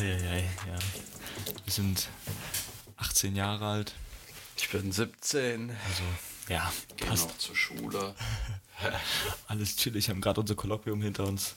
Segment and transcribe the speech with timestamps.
[0.00, 0.78] Eieiei, ja.
[1.64, 2.08] Wir sind
[2.96, 3.94] 18 Jahre alt.
[4.56, 5.70] Ich bin 17.
[5.70, 6.02] Also,
[6.48, 7.28] ja, Gehe passt.
[7.28, 8.14] noch zur Schule.
[9.46, 11.54] Alles chillig, haben gerade unser Kolloquium hinter uns.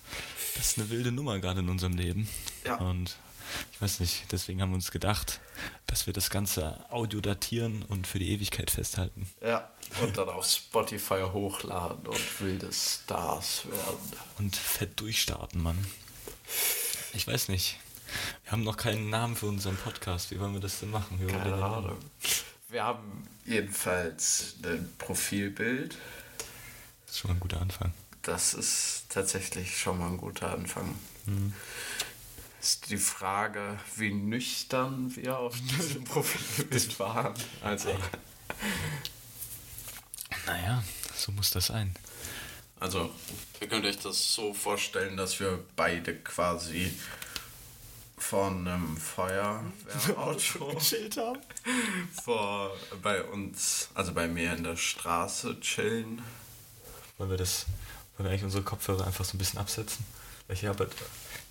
[0.56, 2.28] Das ist eine wilde Nummer gerade in unserem Leben.
[2.66, 2.76] Ja.
[2.80, 3.16] Und
[3.72, 5.40] ich weiß nicht, deswegen haben wir uns gedacht,
[5.88, 9.26] dass wir das Ganze Audio datieren und für die Ewigkeit festhalten.
[9.42, 9.70] Ja.
[10.02, 14.20] Und dann auf Spotify hochladen und wilde Stars werden.
[14.38, 15.78] Und fett durchstarten, Mann.
[17.14, 17.78] Ich weiß nicht.
[18.44, 20.31] Wir haben noch keinen Namen für unseren Podcast.
[20.31, 21.20] Wie wollen wir das denn machen?
[21.20, 21.53] Wie Keine?
[21.55, 21.98] Ahnung.
[22.70, 25.97] Wir haben jedenfalls ein Profilbild.
[27.05, 27.94] Das ist schon mal ein guter Anfang.
[28.23, 30.95] Das ist tatsächlich schon mal ein guter Anfang.
[32.61, 37.33] Ist die Frage, wie nüchtern wir auf diesem Profilbild waren.
[37.61, 37.95] Also,
[40.45, 40.83] Naja,
[41.16, 41.94] so muss das sein.
[42.80, 43.09] also,
[43.61, 46.94] ihr könnt euch das so vorstellen, dass wir beide quasi
[48.24, 51.40] vor einem Feuerwehrauto Schild haben.
[52.24, 52.72] vor
[53.02, 56.22] bei uns, also bei mir in der Straße chillen.
[57.18, 57.66] Wollen wir das,
[58.18, 60.06] wollen wir eigentlich unsere Kopfhörer einfach so ein bisschen absetzen?
[60.48, 60.92] Weil ich habe halt,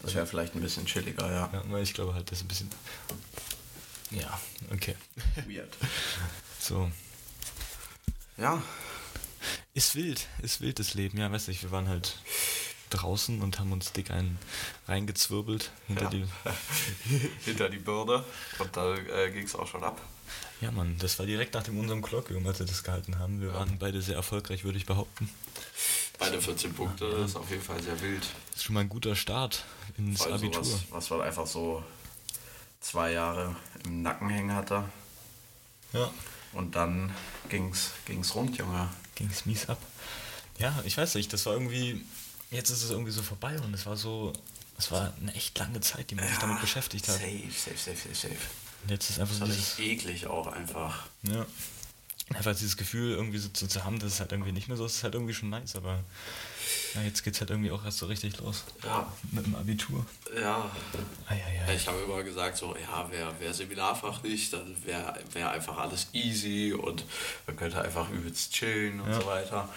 [0.03, 1.50] Das wäre vielleicht ein bisschen chilliger, ja.
[1.53, 2.70] ja, weil ich glaube halt, das ist ein bisschen,
[4.11, 4.41] ja,
[4.73, 4.97] okay.
[5.47, 5.77] Weird.
[6.59, 6.91] So,
[8.39, 8.62] Ja,
[9.75, 11.19] ist wild, ist wild das Leben.
[11.19, 12.17] Ja, weiß nicht, wir waren halt
[12.94, 14.38] draußen und haben uns dick einen
[14.88, 16.10] reingezwirbelt hinter Ja.
[16.10, 16.26] die,
[17.44, 18.24] hinter die Bürde
[18.58, 20.00] und da äh, ging es auch schon ab.
[20.60, 23.40] ja Mann, das war direkt nach dem unserem Kolloquium, als wir das gehalten haben.
[23.40, 25.28] Wir waren beide sehr erfolgreich, würde ich behaupten.
[26.18, 28.22] Beide 14 Punkte, das ist auf jeden Fall sehr wild.
[28.50, 29.64] Das ist schon mal ein guter Start
[29.98, 30.62] ins Abitur.
[30.64, 31.82] sowas, was man einfach so
[32.81, 34.84] zwei Jahre im Nacken hängen hatte.
[35.92, 36.10] Ja.
[36.52, 37.12] Und dann
[37.48, 38.88] ging's, ging's rund, Junge.
[39.14, 39.78] ging es mies ab.
[40.58, 42.04] Ja, ich weiß nicht, das war irgendwie,
[42.52, 44.32] jetzt ist es irgendwie so vorbei und es war so,
[44.78, 47.14] es war eine echt lange Zeit, die man sich damit beschäftigt hat.
[47.16, 48.36] Safe, safe, safe, safe, safe.
[48.84, 51.06] Und jetzt ist einfach Das so dieses, echt eklig auch einfach.
[51.22, 51.46] ja,
[52.37, 54.84] einfach dieses Gefühl irgendwie so zu, zu haben, dass es halt irgendwie nicht mehr so
[54.87, 56.00] ist, ist halt irgendwie schon nice, aber
[56.94, 58.65] ja, jetzt geht's halt irgendwie auch erst so richtig los.
[58.84, 59.10] Ja.
[59.31, 60.04] Mit dem Abitur.
[60.38, 60.70] Ja.
[61.28, 61.75] Eieiei.
[61.75, 66.09] Ich habe immer gesagt, so, ja, wer, wer Seminarfach nicht, dann wäre wär einfach alles
[66.12, 67.04] easy und
[67.47, 69.20] man könnte einfach übelst chillen und Ja.
[69.20, 69.69] so weiter.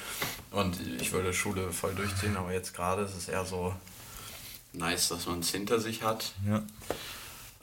[0.52, 3.74] Und ich würde Schule voll durchziehen, aber jetzt gerade ist es eher so
[4.74, 6.64] nice, dass man es hinter sich hat, Ja.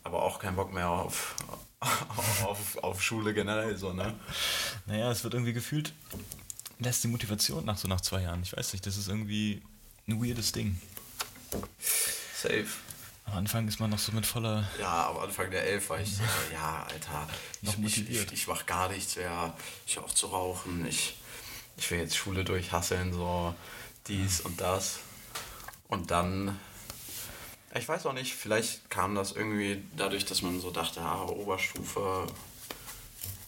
[0.03, 1.35] aber auch keinen Bock mehr auf,
[2.45, 4.15] auf, auf Schule generell, so, ne?
[4.87, 5.93] Naja, es wird irgendwie gefühlt,
[6.79, 8.43] lässt die Motivation nach so nach zwei Jahren.
[8.43, 9.63] Ich weiß nicht, das ist irgendwie
[10.09, 10.81] ein weirdes Ding.
[12.35, 12.67] Safe.
[13.27, 16.17] Am Anfang ist man noch so mit voller Ja, am Anfang der Elf war ich
[16.17, 16.23] so,
[16.53, 17.29] ja, Alter,
[17.63, 18.27] Noch ich, ich, motiviert.
[18.27, 19.55] ich, ich mach gar nichts mehr,
[19.87, 21.17] ich hör auf zu rauchen, ich,
[21.77, 23.55] ich will jetzt Schule durchhasseln, so
[24.09, 24.99] dies und das.
[25.89, 26.59] Und dann,
[27.75, 32.27] ich weiß auch nicht, vielleicht kam das irgendwie dadurch, dass man so dachte, ah, Oberstufe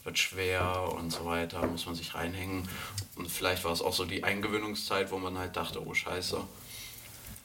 [0.04, 2.68] wird schwer und so weiter, muss man sich reinhängen.
[3.16, 6.40] Und vielleicht war es auch so die Eingewöhnungszeit, wo man halt dachte, oh scheiße,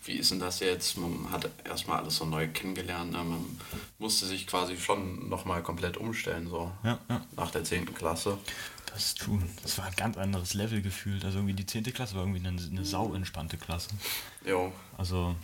[0.05, 0.97] wie ist denn das jetzt?
[0.97, 3.11] Man hat erstmal alles so neu kennengelernt.
[3.11, 3.17] Ne?
[3.23, 3.59] Man
[3.97, 7.25] musste sich quasi schon nochmal komplett umstellen, so Ja, ja.
[7.35, 7.93] nach der 10.
[7.93, 8.37] Klasse.
[8.91, 9.39] Das ist true.
[9.61, 11.23] Das war ein ganz anderes Level gefühlt.
[11.23, 11.83] Also irgendwie die 10.
[11.93, 13.89] Klasse war irgendwie eine, eine sau entspannte Klasse.
[14.45, 15.35] Jo, Also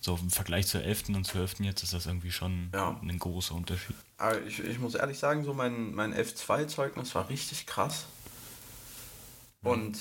[0.00, 1.10] so im Vergleich zur 11.
[1.10, 1.60] und 12.
[1.60, 2.98] jetzt ist das irgendwie schon Ja.
[3.02, 3.94] ein großer Unterschied.
[4.16, 8.06] aber ich, ich muss ehrlich sagen, so mein, mein F2-Zeugnis war richtig krass.
[9.62, 9.98] Und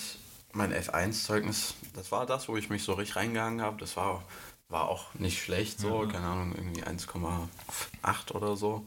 [0.53, 3.77] mein F1-Zeugnis, das war das, wo ich mich so richtig reingehangen habe.
[3.77, 4.23] Das war,
[4.69, 8.85] war auch nicht schlecht so, keine Ahnung, irgendwie 1,8 oder so.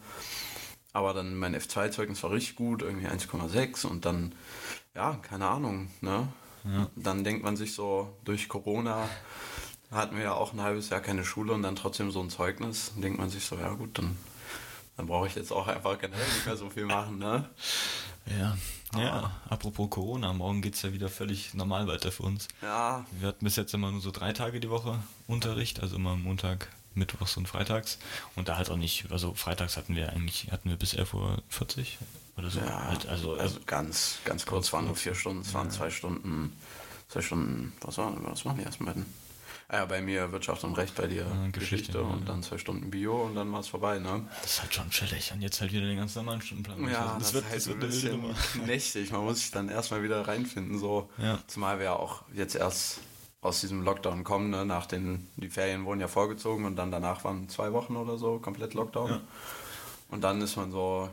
[0.93, 4.35] Aber dann mein F2-Zeugnis war richtig gut, irgendwie 1,6 und dann,
[4.95, 6.29] ja, keine Ahnung, ne?
[6.97, 9.09] Dann denkt man sich so, durch Corona
[9.91, 12.91] hatten wir ja auch ein halbes Jahr keine Schule und dann trotzdem so ein Zeugnis.
[12.95, 14.17] Dann denkt man sich so, ja gut, dann,
[14.97, 17.49] dann brauche ich jetzt auch einfach generell nicht mehr so viel machen, ne?
[18.39, 18.57] Ja.
[18.97, 22.49] Ja, apropos Corona, morgen geht es ja wieder völlig normal weiter für uns.
[22.63, 26.17] Ja, Wir hatten bis jetzt immer nur so drei Tage die Woche Unterricht, also immer
[26.17, 27.99] Montag, Mittwochs und Freitags.
[28.37, 31.43] Und da halt auch nicht, also freitags hatten wir eigentlich, hatten wir bis 11.40 Uhr
[32.39, 32.61] oder so.
[32.61, 36.57] ja Halt, also, also ganz, ganz kurz, waren nur vier Stunden, es waren zwei Stunden,
[37.09, 39.05] zwei Stunden, was war, was waren die ersten beiden?
[39.71, 42.27] Ja, bei mir Wirtschaft und Recht, bei dir Ja, Geschichte, Geschichte, und ja.
[42.27, 44.29] dann zwei Stunden Bio und dann war es vorbei, ne?
[44.41, 45.33] das ist halt schon chillig.
[45.33, 46.89] Und jetzt halt wieder den ganz normalen Stundenplan.
[46.89, 49.11] Ja, also, das, wird, ist halt das so ein wird wilde bisschen nächtig.
[49.11, 50.79] Man muss sich dann erstmal wieder reinfinden.
[50.79, 51.11] So.
[51.19, 51.41] Ja.
[51.49, 53.01] Zumal wir ja auch jetzt erst
[53.41, 54.51] aus diesem Lockdown kommen.
[54.51, 54.65] Ne?
[54.65, 58.39] Nach den, die Ferien wurden ja vorgezogen und dann danach waren zwei Wochen oder so
[58.39, 59.21] komplett Lockdown.
[60.09, 61.11] Und dann ist man so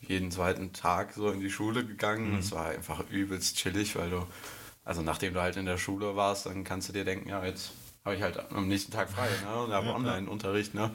[0.00, 2.32] jeden zweiten Tag so in die Schule gegangen.
[2.32, 2.38] Mhm.
[2.38, 4.26] Es war einfach übelst chillig, weil du,
[4.84, 7.72] also nachdem du halt in der Schule warst, dann kannst du dir denken, ja, jetzt
[8.04, 9.62] habe ich halt am nächsten Tag frei, ne?
[9.62, 10.90] Und habe Online-Unterricht, ne?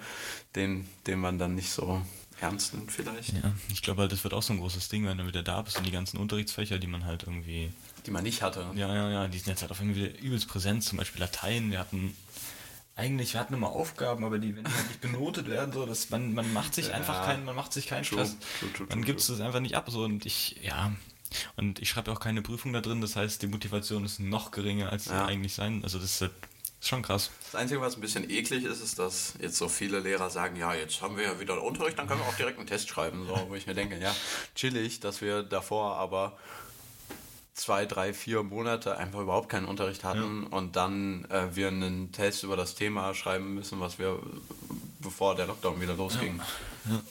[0.56, 2.02] Den, den man dann nicht so
[2.40, 3.34] ernst nimmt vielleicht.
[3.34, 5.62] Ja, ich glaube halt, das wird auch so ein großes Ding, wenn du wieder da
[5.62, 7.72] bist und die ganzen Unterrichtsfächer, die man halt irgendwie.
[8.06, 8.66] Die man nicht hatte.
[8.76, 11.80] Ja, ja, ja, die sind jetzt halt auf irgendwie übelst präsent, zum Beispiel Latein, wir
[11.80, 12.16] hatten.
[12.96, 16.10] Eigentlich, wir hatten immer Aufgaben, aber die, wenn die halt nicht benotet werden, so, dass
[16.10, 16.94] man, man macht sich Ja.
[16.96, 18.38] einfach keinen, man macht sich keinen True, Stress.
[18.60, 20.92] true, true, man gibt es einfach nicht ab, so, und ich, ja.
[21.56, 24.92] Und ich schreibe auch keine Prüfung da drin, das heißt, die Motivation ist noch geringer,
[24.92, 25.26] als sie Ja.
[25.26, 25.82] eigentlich sein.
[25.84, 26.32] Also, das ist halt
[26.80, 27.32] ist schon krass.
[27.52, 30.74] Das Einzige, was ein bisschen eklig ist, ist, dass jetzt so viele Lehrer sagen, ja,
[30.74, 33.26] jetzt haben wir ja wieder Unterricht, dann können wir auch direkt einen Test schreiben.
[33.28, 34.16] So, wo ich mir denke, ja,
[34.56, 36.38] chillig, dass wir davor aber
[37.54, 42.44] zwei, drei, vier Monate einfach überhaupt keinen Unterricht hatten und dann äh, wir einen Test
[42.44, 44.20] über das Thema schreiben müssen, was wir,
[45.00, 46.40] bevor der Lockdown wieder losging,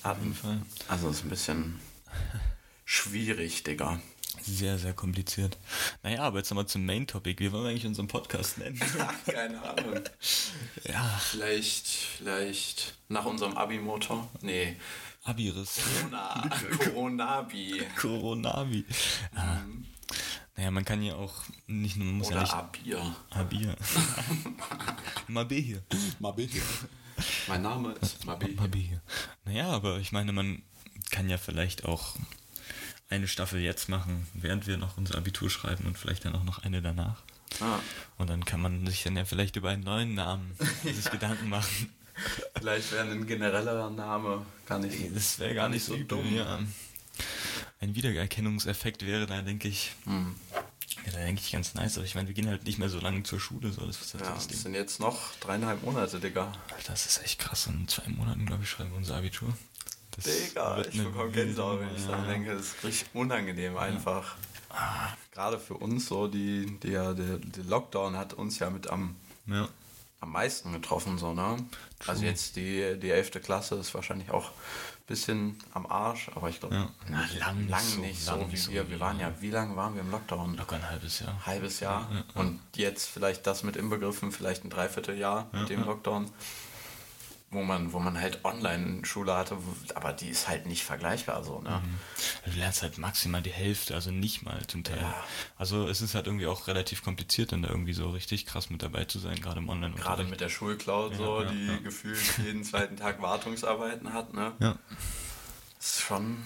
[0.02, 0.62] Auf jeden Fall.
[0.88, 1.80] Also ist ein bisschen
[2.86, 4.00] schwierig, Digga.
[4.50, 5.58] Sehr, sehr kompliziert.
[6.02, 7.38] Naja, aber jetzt nochmal zum Main Topic.
[7.38, 8.80] Wie wollen wir eigentlich unseren Podcast nennen?
[9.26, 10.00] Keine Ahnung.
[10.84, 14.26] ja, Vielleicht, vielleicht nach unserem Abi-Motor?
[14.40, 14.76] Nee.
[15.24, 15.80] Abiris.
[16.00, 17.82] Corona, Coronabi.
[18.00, 18.84] Coronavi.
[19.34, 19.58] Ah.
[20.56, 21.34] Naja, man kann ja auch
[21.66, 22.54] nicht nur, muss ja Oder nicht.
[22.54, 23.16] Abir.
[23.30, 23.76] Abier.
[25.28, 25.82] Mabe hier.
[26.18, 26.48] Mabi.
[27.48, 28.54] Mein Name ist Mabi.
[28.54, 29.02] Mabe hier.
[29.44, 30.62] Naja, aber ich meine, man
[31.10, 32.16] kann ja vielleicht auch
[33.10, 36.62] eine Staffel jetzt machen, während wir noch unser Abitur schreiben und vielleicht dann auch noch
[36.64, 37.22] eine danach.
[37.60, 37.78] Ah,
[38.18, 41.90] Und dann kann man sich dann ja vielleicht über einen neuen Namen sich Gedanken machen.
[42.58, 45.16] vielleicht wäre ein generellerer Name gar nicht.
[45.16, 46.58] Das wäre gar nicht so dumm, ja.
[47.80, 50.34] Ein Wiedererkennungseffekt wäre da, denke ich, Hm.
[51.06, 51.96] ja, da denke ich ganz nice.
[51.96, 53.72] Aber ich meine, wir gehen halt nicht mehr so lange zur Schule.
[53.72, 53.86] So.
[53.86, 56.52] Das, ist halt Ja, das, das sind jetzt noch dreieinhalb Monate, Digga.
[56.86, 57.66] das ist echt krass.
[57.68, 59.56] In zwei Monaten, glaube ich, schreiben wir unser Abitur.
[60.22, 62.08] Das Digga, ich bekomme Gänsehaut, wenn ich ja.
[62.08, 62.52] daran denke.
[62.54, 64.36] Das ist richtig unangenehm einfach.
[65.32, 69.16] Gerade für uns so, die, die ja, der, der Lockdown hat uns ja mit am,
[69.46, 69.68] Ja.
[70.20, 71.56] am meisten getroffen, so, ne?
[72.06, 73.42] Also jetzt die, die 11.
[73.42, 76.90] Klasse ist wahrscheinlich auch ein bisschen am Arsch, aber ich glaube, Ja.
[77.08, 78.90] lang, nicht lang so, nicht lang so wie so wir.
[78.90, 80.56] Wir waren ja, wie lange waren wir im Lockdown?
[80.56, 81.46] Locker ein halbes Jahr.
[81.46, 86.30] halbes Jahr und jetzt vielleicht das mit inbegriffen, vielleicht ein Dreivierteljahr mit dem Lockdown,
[87.50, 89.56] wo man, wo man halt Online-Schule hatte,
[89.94, 91.82] aber die ist halt nicht vergleichbar so, ne?
[92.44, 95.00] Du lernst halt maximal die Hälfte, also nicht mal zum Teil.
[95.00, 95.14] Ja.
[95.56, 98.82] Also es ist halt irgendwie auch relativ kompliziert, dann da irgendwie so richtig krass mit
[98.82, 101.78] dabei zu sein, gerade im online Gerade mit der Schulcloud so, ja, die ja.
[101.78, 104.52] gefühlt jeden zweiten Tag Wartungsarbeiten hat, ne?
[104.58, 104.76] Ja.
[105.80, 106.36] ist schon,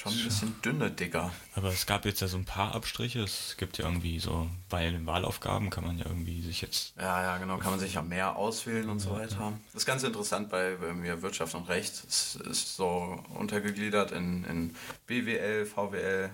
[0.00, 1.30] schon ein bisschen dünne, Digga.
[1.54, 3.20] Aber es gab jetzt ja so ein paar Abstriche.
[3.20, 6.94] Es gibt ja irgendwie so, bei den Wahlaufgaben kann man ja irgendwie sich jetzt.
[6.96, 9.52] Ja, ja, genau, kann man sich ja mehr auswählen und so weiter.
[9.72, 11.92] Das ist ganz interessant bei, bei mir Wirtschaft und Recht.
[12.08, 14.74] Es ist so untergegliedert in, in
[15.06, 16.30] BWL, VWL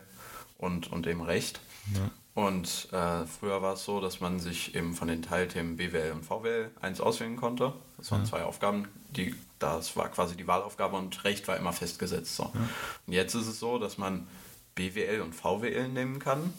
[0.59, 1.61] und, und eben Recht.
[1.95, 2.11] Ja.
[2.35, 6.25] Und äh, früher war es so, dass man sich eben von den Teilthemen BWL und
[6.25, 7.73] VWL eins auswählen konnte.
[7.97, 12.37] Das waren zwei Aufgaben, die, das war quasi die Wahlaufgabe und Recht war immer festgesetzt.
[12.37, 12.45] So.
[13.07, 14.27] Und jetzt ist es so, dass man
[14.75, 16.53] BWL und VWL nehmen kann.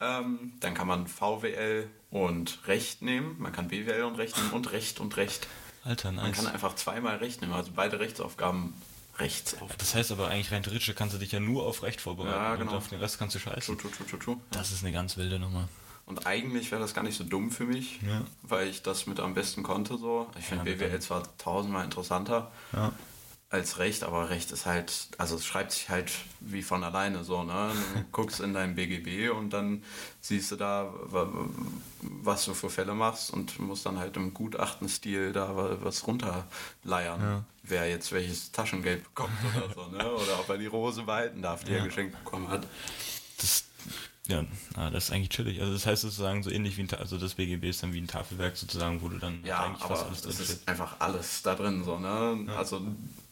[0.00, 3.36] Ähm, dann kann man VWL und Recht nehmen.
[3.38, 5.46] Man kann BWL und Recht nehmen und Recht und Recht.
[5.84, 6.36] Alter, Man nice.
[6.36, 8.74] kann einfach zweimal Recht nehmen, also beide Rechtsaufgaben
[9.18, 9.74] Rechtsaufgaben.
[9.78, 12.56] Das heißt aber eigentlich rein theoretisch kannst du dich ja nur auf Recht vorbereiten Ja,
[12.56, 12.70] genau.
[12.72, 13.76] und auf den Rest kannst du scheißen.
[13.78, 14.36] true, true, true.
[14.50, 15.68] Das ist eine ganz wilde Nummer.
[16.10, 18.22] Und eigentlich wäre das gar nicht so dumm für mich, Ja.
[18.42, 20.28] weil ich das mit am besten konnte so.
[20.36, 22.92] Ich finde mit BWL zwar tausendmal interessanter Ja.
[23.48, 27.44] als Recht, aber Recht ist halt, also es schreibt sich halt wie von alleine so,
[27.44, 27.70] ne?
[27.94, 29.84] Du guckst in dein BGB und dann
[30.20, 31.28] siehst du da, wa-
[32.00, 37.20] was du für Fälle machst und musst dann halt im Gutachtenstil da wa- was runterleiern.
[37.20, 37.44] Ja.
[37.62, 40.10] Wer jetzt welches Taschengeld bekommt oder so, ne?
[40.12, 41.84] Oder ob er die Rose behalten darf, die er Ja.
[41.84, 42.66] geschenkt bekommen hat.
[43.38, 43.64] Das,
[44.30, 44.44] ja,
[44.76, 45.60] ah, das ist eigentlich chillig.
[45.60, 48.06] Also das heißt sozusagen so ähnlich wie ein, also das BGB ist dann wie ein
[48.06, 51.54] Tafelwerk sozusagen, wo du dann Ja, eigentlich aber alles es drin ist einfach alles da
[51.54, 52.46] drin so, ne?
[52.56, 52.80] Also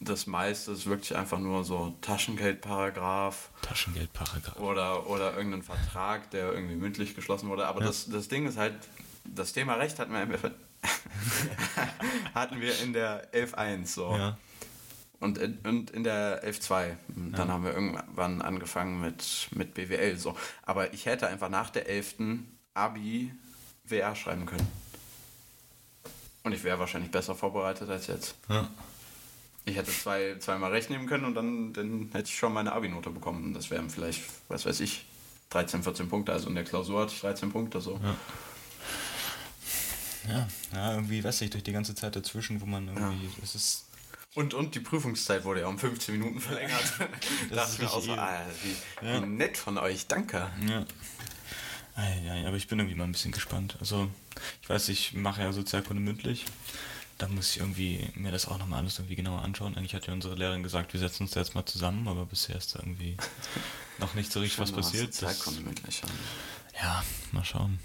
[0.01, 4.59] das meiste ist wirklich einfach nur so Taschengeldparagraph Taschengeldparagraf.
[4.59, 7.67] oder, oder irgendein Vertrag, der irgendwie mündlich geschlossen wurde.
[7.67, 8.75] Aber das, das Ding ist halt,
[9.25, 10.27] das Thema Recht hatten wir,
[12.35, 14.17] hatten wir in der 11.1 so.
[14.17, 14.37] Ja.
[15.21, 16.97] Und, in- und in der 11.2.
[17.33, 20.37] Dann haben wir irgendwann angefangen mit, mit BWL so.
[20.63, 22.17] Aber ich hätte einfach nach der 11.
[22.75, 23.33] Abi
[23.85, 24.69] WR schreiben können.
[26.45, 28.37] Und ich wäre wahrscheinlich besser vorbereitet als jetzt.
[28.49, 28.69] Ja.
[29.65, 33.11] Ich hätte zwei, zweimal Recht nehmen können und dann, dann hätte ich schon meine Abi-Note
[33.11, 33.45] bekommen.
[33.45, 35.05] Und das wären vielleicht, was weiß ich,
[35.51, 36.33] 13, 14 Punkte.
[36.33, 38.01] Also in der Klausur hatte ich 13 Punkte so.
[40.29, 43.87] Ja, ja, irgendwie, weiß ich, durch die ganze Zeit dazwischen, wo man irgendwie, es ist,
[44.39, 46.81] Und, und die Prüfungszeit wurde ja um 15 Minuten verlängert.
[47.51, 49.21] Das ist mir auch so, ah, wie, Ja.
[49.21, 50.49] wie nett von euch, danke.
[50.69, 50.85] ja.
[52.47, 53.77] Aber ich bin irgendwie mal ein bisschen gespannt.
[53.81, 54.09] Also,
[54.63, 56.45] ich weiß, ich mache ja Sozialkunde mündlich.
[57.19, 59.77] Da muss ich irgendwie mir das auch nochmal alles irgendwie genauer anschauen.
[59.77, 62.55] Eigentlich hat ja unsere Lehrerin gesagt, wir setzen uns da jetzt mal zusammen, aber bisher
[62.55, 63.17] ist da irgendwie
[63.99, 65.13] noch nicht so richtig was passiert.
[65.13, 66.01] Sozialkunde mündlich.
[66.81, 67.03] Ja,
[67.33, 67.81] mal schauen.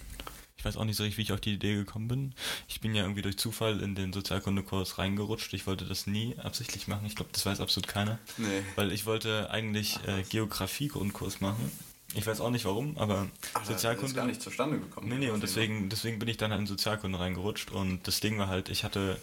[0.64, 2.34] Ich weiß auch nicht so richtig, wie ich auf die Idee gekommen bin.
[2.70, 5.54] Ich bin ja irgendwie durch Zufall in den Sozialkundekurs reingerutscht.
[5.54, 7.06] Ich wollte das nie absichtlich machen.
[7.06, 8.18] Ich glaube, das weiß absolut keiner.
[8.38, 8.62] Nee.
[8.78, 11.70] Weil ich wollte eigentlich äh, Geografie-Grundkurs machen.
[12.14, 15.10] Ich weiß auch nicht warum, aber Ach, Sozialkunde ist gar nicht zustande gekommen.
[15.10, 18.38] Nee, nee, und deswegen, deswegen bin ich dann halt in Sozialkunde reingerutscht und das Ding
[18.38, 19.20] war halt, ich hatte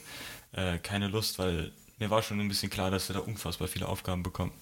[0.53, 3.87] äh, keine Lust, weil mir war schon ein bisschen klar, dass wir da unfassbar viele
[3.87, 4.53] Aufgaben bekommen.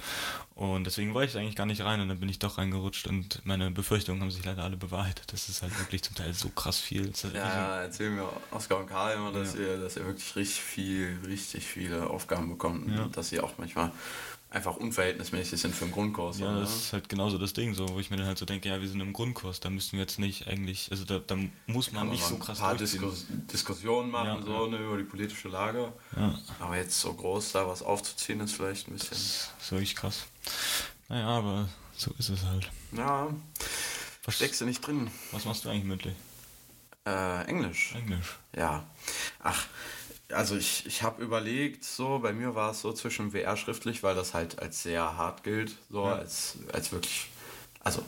[0.55, 3.41] Und deswegen wollte ich eigentlich gar nicht rein und dann bin ich doch reingerutscht und
[3.45, 5.33] meine Befürchtungen haben sich leider alle bewahrheitet.
[5.33, 7.13] Das ist halt wirklich zum Teil so krass viel.
[7.33, 9.61] Ja, ja, erzählen mir Oskar und Karl immer, dass, ja.
[9.61, 13.05] ihr, dass ihr wirklich richtig viel, richtig viele Aufgaben bekommt ja.
[13.05, 13.93] und dass ihr auch manchmal
[14.51, 16.39] einfach unverhältnismäßig sind für einen Grundkurs.
[16.39, 16.61] Ja, oder?
[16.61, 18.81] das ist halt genauso das Ding, so, wo ich mir dann halt so denke, ja,
[18.81, 21.37] wir sind im Grundkurs, da müssen wir jetzt nicht eigentlich, also da, da
[21.67, 25.05] muss man nicht so krass ein paar Diskus Diskussionen machen, ja, so, ne, über die
[25.05, 25.93] politische Lage.
[26.17, 26.39] Ja.
[26.61, 29.11] Aber jetzt so groß da was aufzuziehen, ist vielleicht ein bisschen...
[29.11, 30.27] Das ist wirklich krass.
[31.09, 32.71] Naja, aber so ist es halt.
[32.93, 33.29] Ja,
[34.25, 35.11] was steckst du nicht drin?
[35.33, 36.15] Was machst du eigentlich mündlich?
[37.07, 37.95] Äh, Englisch.
[37.95, 38.39] Englisch.
[38.55, 38.85] Ja.
[39.41, 39.67] Ach,
[40.33, 44.15] also ich, ich habe überlegt, so, bei mir war es so zwischen WR schriftlich, weil
[44.15, 46.17] das halt als sehr hart gilt, so ja.
[46.17, 47.29] als, als wirklich,
[47.81, 48.03] also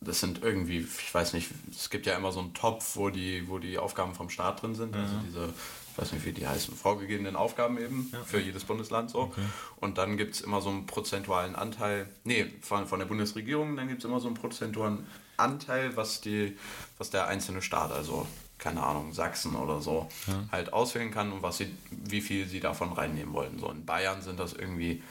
[0.00, 3.48] das sind irgendwie, ich weiß nicht, es gibt ja immer so einen Topf, wo die,
[3.48, 5.48] wo die Aufgaben vom Staat drin sind, also diese,
[5.92, 8.22] ich weiß nicht, wie die heißen, vorgegebenen Aufgaben eben ja.
[8.24, 9.20] für jedes Bundesland so.
[9.20, 9.44] Okay.
[9.76, 13.88] Und dann gibt es immer so einen prozentualen Anteil, nee, von, von der Bundesregierung, dann
[13.88, 15.06] gibt es immer so einen prozentualen
[15.38, 16.58] Anteil, was die,
[16.98, 18.26] was der einzelne Staat, also
[18.64, 20.42] keine Ahnung, Sachsen oder so, ja.
[20.50, 23.58] halt auswählen kann und was sie, wie viel sie davon reinnehmen wollen.
[23.58, 25.02] So in Bayern sind das irgendwie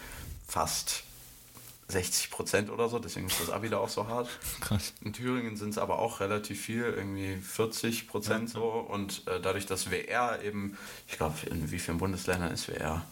[0.47, 1.03] fast
[1.89, 4.27] 60 Prozent oder so, deswegen ist das Abi da auch so hart.
[4.59, 4.93] Krass.
[5.01, 8.59] In Thüringen sind es aber auch relativ viel, irgendwie 40 Prozent ja.
[8.59, 8.65] so.
[8.65, 10.75] Und äh, dadurch, dass WR eben,
[11.07, 13.05] ich glaube, in wie vielen Bundesländern ist WR?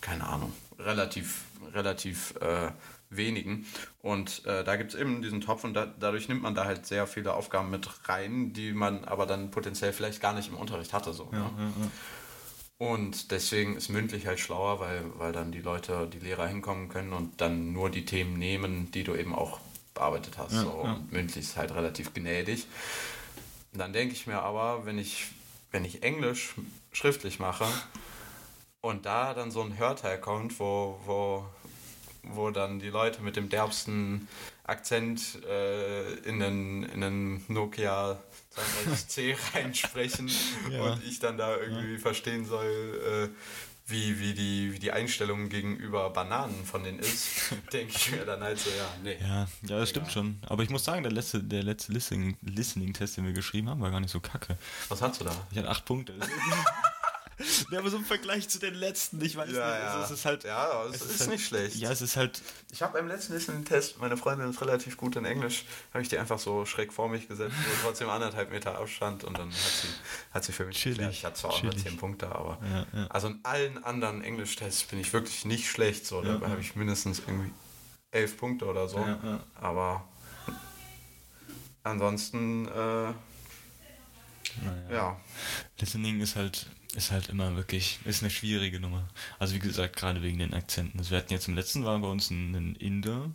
[0.00, 0.54] Keine Ahnung.
[0.78, 1.42] Relativ,
[1.74, 2.70] relativ äh,
[3.16, 3.66] wenigen.
[4.00, 6.86] Und äh, da gibt es eben diesen Topf und da, dadurch nimmt man da halt
[6.86, 10.92] sehr viele Aufgaben mit rein, die man aber dann potenziell vielleicht gar nicht im Unterricht
[10.92, 11.12] hatte.
[11.12, 11.50] So, ja, ne?
[11.58, 11.90] ja, ja.
[12.78, 17.12] Und deswegen ist mündlich halt schlauer, weil, weil dann die Leute, die Lehrer hinkommen können
[17.12, 19.60] und dann nur die Themen nehmen, die du eben auch
[19.94, 20.52] bearbeitet hast.
[20.52, 20.70] so.
[20.70, 22.66] Und mündlich ist halt relativ gnädig.
[23.72, 25.28] Und dann denke ich mir aber, wenn ich,
[25.70, 26.54] wenn ich Englisch
[26.92, 27.66] schriftlich mache
[28.80, 31.46] und da dann so ein Hörteil kommt, wo, wo
[32.22, 34.28] wo dann die Leute mit dem derbsten
[34.64, 38.22] Akzent äh, in den, in den Nokia
[38.54, 40.30] 32C reinsprechen
[40.70, 40.82] ja.
[40.82, 41.98] und ich dann da irgendwie ja.
[41.98, 43.38] verstehen soll, äh,
[43.86, 48.40] wie, wie, die, wie die Einstellung gegenüber Bananen von denen ist, denke ich mir dann
[48.40, 49.16] halt so, ja, nee.
[49.20, 50.38] Ja, ja das stimmt schon.
[50.46, 53.90] Aber ich muss sagen, der letzte, der letzte Listening-Test, Listening den wir geschrieben haben, war
[53.90, 54.56] gar nicht so kacke.
[54.88, 55.32] Was hast du da?
[55.50, 56.14] Ich hatte acht Punkte.
[57.70, 59.82] Ja, aber so im Vergleich zu den letzten, ich weiß ja, nicht.
[59.82, 59.94] Ja.
[59.94, 60.44] Also es ist halt.
[60.44, 61.76] Ja, es, es ist, ist halt, nicht schlecht.
[61.76, 62.42] Ja, es ist halt.
[62.70, 66.18] Ich habe beim letzten Listening-Test, meine Freundin ist relativ gut in Englisch, habe ich die
[66.18, 69.88] einfach so schräg vor mich gesetzt, wo trotzdem anderthalb Meter Abstand und dann hat sie,
[70.32, 71.08] hat sie für mich chillig.
[71.08, 72.58] Ich hatte zwar auch nur zehn Punkte, aber.
[72.62, 73.06] Ja, ja.
[73.08, 76.06] Also in allen anderen Englisch-Tests bin ich wirklich nicht schlecht.
[76.06, 77.52] So, da habe ich mindestens irgendwie
[78.10, 79.04] elf Punkte oder so.
[79.60, 80.08] Aber
[81.82, 82.66] ansonsten.
[82.66, 83.12] Äh,
[84.60, 84.90] naja.
[84.90, 85.20] Ja.
[85.78, 89.08] Listening ist halt, ist halt immer wirklich, ist eine schwierige Nummer.
[89.38, 91.08] Also wie gesagt, gerade wegen den Akzenten.
[91.08, 93.30] Wir hatten jetzt im letzten war bei uns ein, ein Inder,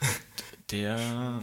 [0.70, 1.42] der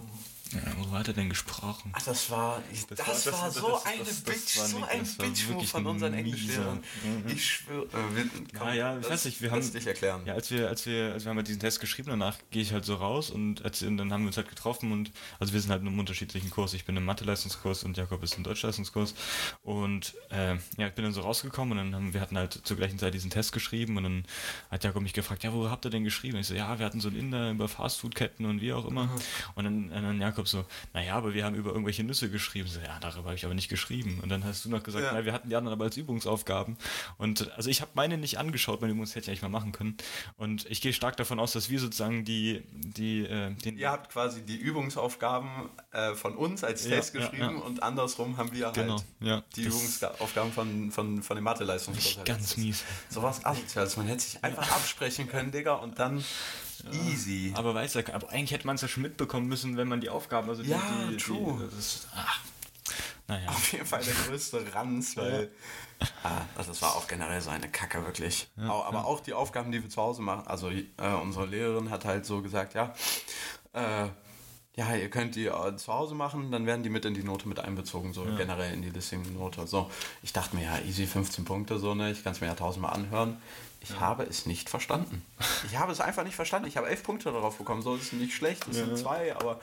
[0.52, 1.92] ja, worüber hat er denn gesprochen?
[1.94, 5.68] Ach, das war, das, das war, war, so das, eine das, Bitch, so ein Bitch-Move
[5.68, 6.84] von unseren Englischlehrern.
[7.04, 7.32] Mhm.
[7.32, 7.88] Ich schwöre.
[7.94, 9.72] Äh, ja, ich weiß nicht, wir haben.
[9.72, 10.26] dich erklären.
[10.26, 12.74] Ja, als wir, als wir, als wir haben halt diesen Test geschrieben, danach gehe ich
[12.74, 15.62] halt so raus und, als, und dann haben wir uns halt getroffen und, also wir
[15.62, 16.74] sind halt in einem unterschiedlichen Kurs.
[16.74, 19.14] Ich bin im Mathe-Leistungskurs und Jakob ist im Deutsch-Leistungskurs.
[19.62, 22.78] Und, äh, ja, ich bin dann so rausgekommen und dann haben wir hatten halt zur
[22.78, 24.24] gleichen Zeit diesen Test geschrieben und dann
[24.72, 26.38] hat Jakob mich gefragt, ja, wo habt ihr denn geschrieben?
[26.40, 29.06] Ich so, ja, wir hatten so einen Inder über Fastfood-Ketten und wie auch immer.
[29.06, 29.12] Mhm.
[29.56, 32.68] Und dann, dann Jakob so, naja, aber wir haben über irgendwelche Nüsse geschrieben.
[32.68, 34.20] So, ja, darüber habe ich aber nicht geschrieben.
[34.22, 35.12] Und dann hast du noch gesagt, ja.
[35.14, 36.78] na, wir hatten die anderen aber als Übungsaufgaben.
[37.18, 39.98] Und also ich habe meine nicht angeschaut, meine Übungs hätte ich eigentlich mal machen können.
[40.38, 43.78] Und ich gehe stark davon aus, dass wir sozusagen die, die, äh, den.
[43.78, 48.38] Ihr habt quasi die Übungsaufgaben äh, von uns als ja, Test geschrieben ja, und andersrum
[48.38, 52.26] haben wir genau, halt die Übungsaufgaben von, von, von dem Mathe-Leistungskurs.
[52.26, 52.84] Ganz mies.
[53.10, 53.98] Sowas asoziales.
[53.98, 56.24] Man hätte sich einfach absprechen können, Digga, und dann
[57.08, 57.54] Easy.
[57.56, 60.10] Aber weißt du, aber eigentlich hätte man es ja schon mitbekommen müssen, wenn man die
[60.10, 61.58] Aufgaben, also ja, die, true.
[61.60, 62.42] Die, das ist, ach,
[63.28, 63.50] naja.
[63.50, 65.52] Auf jeden Fall der größte Ranz, weil
[66.24, 68.50] ah, also das war auch generell so eine Kacke, wirklich.
[68.58, 69.04] Ja, aber ja.
[69.04, 70.84] auch die Aufgaben, die wir zu Hause machen, also äh,
[71.22, 72.94] unsere Lehrerin hat halt so gesagt, ja,
[73.74, 74.08] äh,
[74.80, 77.48] ja, ihr könnt die äh, zu Hause machen, dann werden die mit in die Note
[77.50, 78.36] mit einbezogen, so Ja.
[78.38, 79.68] generell in die Listing-Note.
[79.68, 79.92] So,
[80.24, 82.94] ich dachte mir, ja, easy 15 Punkte, so, ne, ich kann es mir ja tausendmal
[82.94, 83.38] anhören.
[83.82, 85.22] Ich habe es nicht verstanden.
[85.70, 86.68] Ich habe es einfach nicht verstanden.
[86.68, 87.82] Ich habe elf Punkte darauf bekommen.
[87.82, 88.96] So ist nicht schlecht, es sind Ja.
[88.96, 89.60] zwei, aber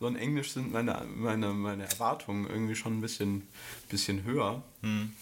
[0.00, 3.46] so in Englisch sind meine, meine, meine Erwartungen irgendwie schon ein bisschen,
[3.90, 4.62] bisschen höher.
[4.82, 5.12] Hm.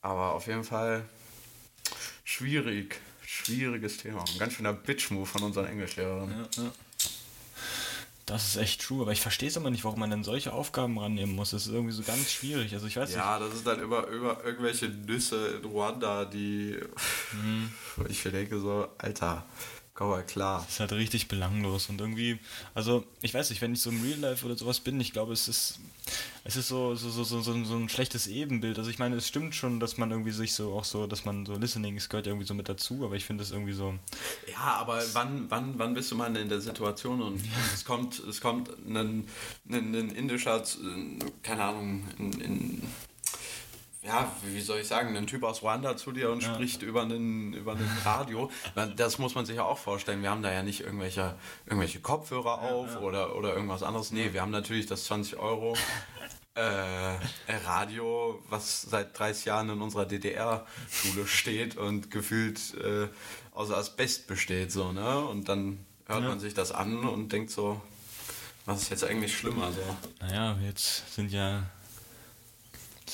[0.00, 1.04] Aber auf jeden Fall
[2.24, 3.00] schwierig.
[3.24, 4.24] Schwieriges Thema.
[4.30, 6.30] Ein ganz schöner Bitch-Move von unseren Englischlehrern.
[6.56, 6.70] Ja, ja.
[8.32, 10.98] Das ist echt true, aber ich verstehe es immer nicht, warum man denn solche Aufgaben
[10.98, 11.50] rannehmen muss.
[11.50, 12.72] Das ist irgendwie so ganz schwierig.
[12.72, 16.78] Also ich weiß Ja, das ist dann immer über irgendwelche Nüsse in Ruanda, die.
[17.96, 19.44] wo Ich mir denke so, Alter,
[19.92, 20.60] komm mal klar.
[20.60, 22.38] nicht, das ist halt richtig belanglos und irgendwie,
[22.74, 25.34] also ich weiß nicht, wenn ich so im Real Life oder sowas bin, ich glaube,
[25.34, 25.78] es ist,
[26.44, 28.78] es ist so, so, so, so, so, so ein schlechtes Ebenbild.
[28.78, 31.46] Also ich meine, es stimmt schon, dass man irgendwie sich so auch so, dass man
[31.46, 33.94] so Listening, es gehört ja irgendwie so mit dazu, aber ich finde es irgendwie so,
[34.50, 37.40] Ja, aber wann, wann, wann bist du mal in der Situation und,
[37.72, 39.26] es kommt, es kommt ein,
[39.68, 40.62] ein, ein indischer,
[41.42, 42.82] keine Ahnung, ein, ein,
[44.04, 46.52] ja, wie soll ich sagen, ein Typ aus Ruanda zu dir und Ja.
[46.52, 48.50] spricht über einen, über einen Radio.
[48.96, 50.22] Das muss man sich ja auch vorstellen.
[50.22, 54.10] Wir haben da ja nicht irgendwelche, irgendwelche Kopfhörer auf Oder, oder irgendwas anderes.
[54.10, 55.76] Nee, wir haben natürlich das 20 Euro
[56.54, 57.16] äh,
[57.64, 63.08] Radio, was seit 30 Jahren in unserer DDR-Schule steht und gefühlt äh,
[63.52, 64.70] aus Asbest besteht.
[64.72, 65.20] So, ne?
[65.20, 66.28] Und dann hört Ja.
[66.28, 67.80] man sich das an und denkt so,
[68.66, 69.72] was ist jetzt eigentlich schlimmer?
[69.72, 69.80] So.
[70.26, 71.64] naja, jetzt sind ja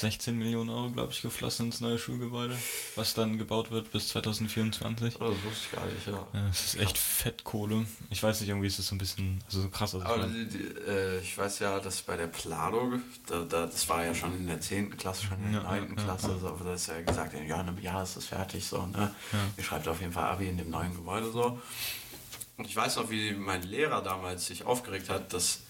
[0.01, 2.57] 16 Millionen Euro, glaube ich, geflossen ins neue Schulgebäude,
[2.95, 5.17] was dann gebaut wird bis 2024.
[5.21, 6.27] Oh, das wusste ich gar nicht, ja.
[6.33, 7.85] Ja, es ist echt Fettkohle.
[8.11, 9.95] Ich weiß nicht, irgendwie ist das so ein bisschen, also so krass.
[9.95, 12.93] Also ich Aber die, die, äh, ich weiß ja, dass bei der Plado,
[13.27, 14.97] da, da, das war ja schon in der 10.
[14.97, 15.89] Klasse, schon in der Ja, 9.
[15.97, 18.65] ja, Klasse, so, aber da ist ja gesagt, ja, in einem Jahr ist das fertig,
[18.65, 19.15] so, ne?
[19.57, 21.61] Ihr schreibt auf jeden Fall Abi in dem neuen Gebäude, so.
[22.57, 25.61] Und ich weiß noch, wie mein Lehrer damals sich aufgeregt hat, dass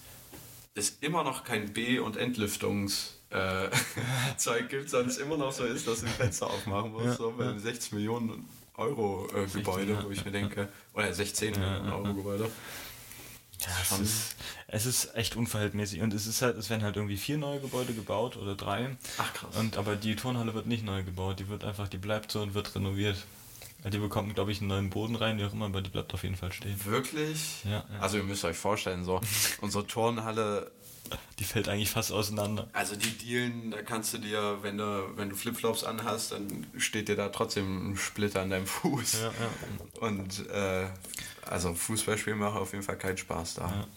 [0.75, 3.69] es immer noch kein B- und Entlüftungs- äh,
[4.37, 7.33] Zeug gibt, es immer noch so ist, dass du die Fenster aufmachen musst, Ja, so
[7.37, 11.91] bei einem 16 Millionen Euro äh, Gebäude, ja, wo ich mir denke, oder 16 Millionen
[11.91, 12.13] Euro.
[12.13, 12.49] Gebäude.
[13.59, 14.35] Ja, es ist,
[14.67, 17.93] es ist echt unverhältnismäßig und es ist halt, es werden halt irgendwie vier neue Gebäude
[17.93, 18.95] gebaut oder drei.
[19.17, 19.55] Ach krass.
[19.57, 22.53] Und aber die Turnhalle wird nicht neu gebaut, die wird einfach, die bleibt so und
[22.53, 23.17] wird renoviert.
[23.83, 26.13] Ja, Die bekommt, glaube ich, einen neuen Boden rein, wie auch immer, aber die bleibt
[26.13, 26.79] auf jeden Fall stehen.
[26.85, 27.63] Wirklich?
[27.65, 27.99] Ja, ja.
[27.99, 29.19] Also ihr müsst euch vorstellen, so
[29.61, 30.71] unsere Turnhalle,
[31.39, 32.67] Die fällt eigentlich fast auseinander.
[32.73, 37.07] also die Dielen, da kannst du dir, wenn du, wenn du Flipflops anhast, dann steht
[37.07, 39.13] dir da trotzdem ein Splitter an deinem Fuß.
[39.13, 40.07] Ja, ja.
[40.07, 40.87] Und äh,
[41.45, 43.61] also Fußballspielen macht auf jeden Fall keinen Spaß da.
[43.69, 43.87] Ja.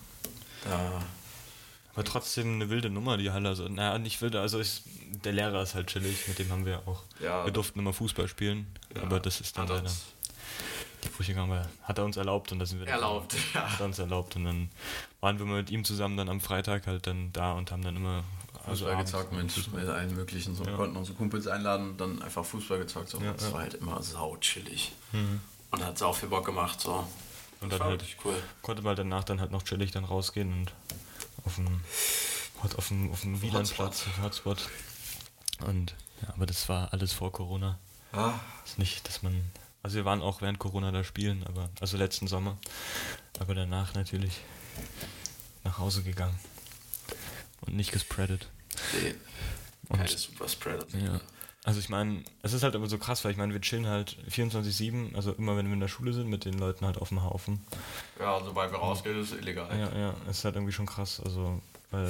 [0.65, 1.03] Da
[1.95, 3.49] Aber trotzdem eine wilde Nummer, die Halle.
[3.49, 4.83] Also, naja, nicht wilde, also ich,
[5.25, 7.03] der Lehrer ist halt chillig, mit dem haben wir auch.
[7.21, 7.45] Ja.
[7.45, 8.67] Wir durften immer Fußball spielen,
[9.01, 9.91] aber das ist dann leider.
[11.19, 13.35] Wir, hat er uns erlaubt und da sind wir dann- erlaubt.
[13.55, 13.71] Ja.
[13.73, 14.71] Hat er uns erlaubt und dann
[15.21, 18.25] waren wir mit ihm zusammen dann am Freitag halt dann da und haben dann immer
[18.65, 20.55] Fußball abends gezockt mit, mit allen möglichen.
[20.55, 20.65] So.
[20.65, 20.75] Ja.
[20.77, 23.09] Konnten unsere Kumpels einladen und dann einfach Fußball gezockt.
[23.09, 23.19] So.
[23.21, 23.49] Ja, das ja.
[23.49, 23.53] Mhm.
[23.55, 24.93] war halt immer sau chillig.
[25.13, 26.81] Und hat sau viel Bock gemacht.
[26.81, 26.93] So.
[27.61, 28.35] Und Das dann war halt cool.
[28.63, 30.73] konnte man danach dann halt noch chillig dann rausgehen und
[31.45, 31.81] auf dem
[32.77, 34.59] auf dem, auf dem Wielandplatz, auf dem Hotspot.
[35.67, 37.79] Und ja, aber das war alles vor Corona.
[38.13, 38.35] Ah,
[38.65, 39.43] Ist nicht, dass man.
[39.83, 42.57] Also wir waren auch während Corona da spielen, aber also letzten Sommer.
[43.41, 44.41] Aber danach natürlich
[45.65, 46.39] nach Hause gegangen.
[47.63, 48.49] Und nicht gespreadet.
[49.03, 49.15] nee.
[49.89, 50.87] Und- Keine Superspreader.
[50.99, 51.21] Ja.
[51.65, 54.17] Also ich meine, es ist halt immer so krass, weil ich meine, wir chillen halt
[54.29, 57.23] 24-7, also immer wenn wir in der Schule sind, mit den Leuten halt auf dem
[57.23, 57.65] Haufen.
[58.19, 59.69] Ja, sobald wir rausgehen, ist es illegal.
[59.79, 61.21] Ja, ja, es ist halt irgendwie schon krass.
[61.25, 61.61] Also,
[61.93, 62.09] weil,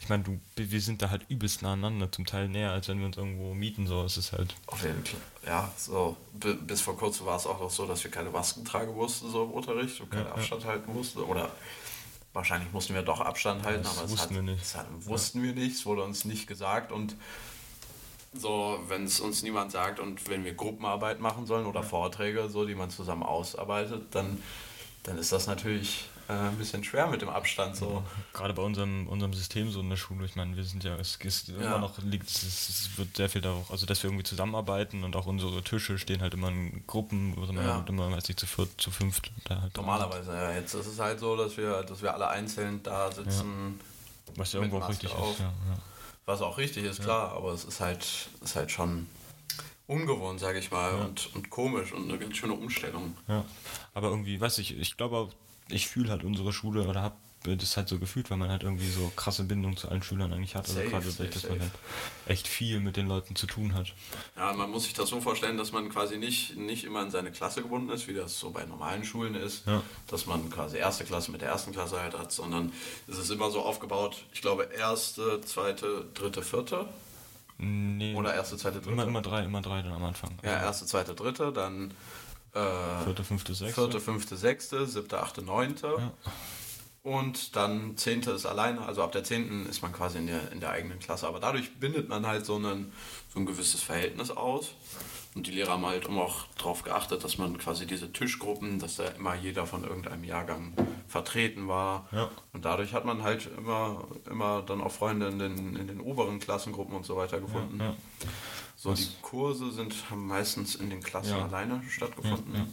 [0.00, 2.98] ich meine, du, wir sind da halt übelst nah aneinander, zum Teil näher, als wenn
[3.00, 4.02] wir uns irgendwo mieten, so.
[4.04, 4.54] Es ist halt.
[4.66, 5.20] Auf jeden Fall.
[5.46, 6.16] Ja, so.
[6.32, 9.30] bi- Bis vor kurzem war es auch noch so, dass wir keine Masken tragen mussten,
[9.30, 10.34] so im Unterricht und keinen Ja, ja.
[10.34, 11.18] Abstand halten mussten.
[11.20, 11.50] Oder
[12.32, 14.62] wahrscheinlich mussten wir doch Abstand halten, Das aber es wussten hat, wir nicht.
[14.62, 17.16] Es hat, wussten wir nicht, es wurde uns nicht gesagt und
[18.38, 22.66] so, wenn es uns niemand sagt und wenn wir Gruppenarbeit machen sollen oder Vorträge, so,
[22.66, 24.42] die man zusammen ausarbeitet, dann,
[25.04, 27.76] dann ist das natürlich äh, ein bisschen schwer mit dem Abstand.
[27.76, 28.02] So.
[28.32, 31.16] Gerade bei unserem, unserem System so in der Schule, ich meine, wir sind ja, es
[31.16, 31.54] ist Ja.
[31.56, 35.14] immer noch, liegt, es, es wird sehr viel darauf, also dass wir irgendwie zusammenarbeiten und
[35.16, 37.74] auch unsere Tische stehen halt immer in Gruppen, man Ja.
[37.76, 40.52] halt immer, weiß ich, zu viert, zu fünft da halt Normalerweise, ja.
[40.52, 43.30] Jetzt ist es halt so, dass wir, dass wir alle einzeln da sitzen.
[43.30, 43.80] sind.
[44.38, 45.32] Was ja irgendwo auch richtig auf.
[45.34, 45.46] ist, ja.
[45.46, 45.78] ja.
[46.24, 49.06] Was auch richtig ist, klar, aber es ist halt, ist halt schon
[49.86, 53.16] ungewohnt, sage ich mal, und, und komisch und eine ganz schöne Umstellung.
[53.28, 53.44] Ja.
[53.94, 55.28] Aber irgendwie, weiß ich, ich glaube,
[55.68, 58.90] ich fühle halt unsere Schule oder habe das halt so gefühlt, weil man halt irgendwie
[58.90, 60.68] so krasse Bindung zu allen Schülern eigentlich hat.
[60.68, 61.52] Also gerade, safe, dass safe.
[61.54, 61.70] man halt
[62.26, 63.94] echt viel mit den Leuten zu tun hat.
[64.36, 67.30] Ja, man muss sich das so vorstellen, dass man quasi nicht, nicht immer in seine
[67.30, 69.80] Klasse gebunden ist, wie das so bei normalen Schulen ist, Ja.
[70.08, 72.72] dass man quasi erste Klasse mit der ersten Klasse halt hat, sondern
[73.06, 76.88] es ist immer so aufgebaut, ich glaube erste, zweite, dritte, vierte
[77.58, 78.90] Nee, oder erste, zweite, dritte.
[78.90, 80.36] immer, immer drei, immer drei dann am Anfang.
[80.42, 81.92] Ja, erste, zweite, dritte, dann
[82.56, 83.80] äh, Vierte, fünfte, sechste.
[83.80, 85.94] vierte, fünfte, sechste, siebte, achte, neunte.
[85.98, 86.12] Ja.
[87.02, 90.58] Und dann zehnte ist alleine, also ab der zehnten ist man quasi in der, in
[90.58, 91.28] der eigenen Klasse.
[91.28, 92.92] Aber dadurch bindet man halt so, einen,
[93.32, 94.72] so ein gewisses Verhältnis aus.
[95.36, 98.96] Und die Lehrer haben halt immer auch darauf geachtet, dass man quasi diese Tischgruppen, dass
[98.96, 100.72] da immer jeder von irgendeinem Jahrgang
[101.06, 102.08] vertreten war.
[102.10, 102.30] Ja.
[102.54, 106.40] Und dadurch hat man halt immer, immer dann auch Freunde in den, in den oberen
[106.40, 107.78] Klassengruppen und so weiter gefunden.
[107.78, 107.94] Ja.
[108.76, 111.44] So, die Kurse sind, haben meistens in den Klassen Ja.
[111.44, 112.54] alleine stattgefunden.
[112.54, 112.66] Ja, ja.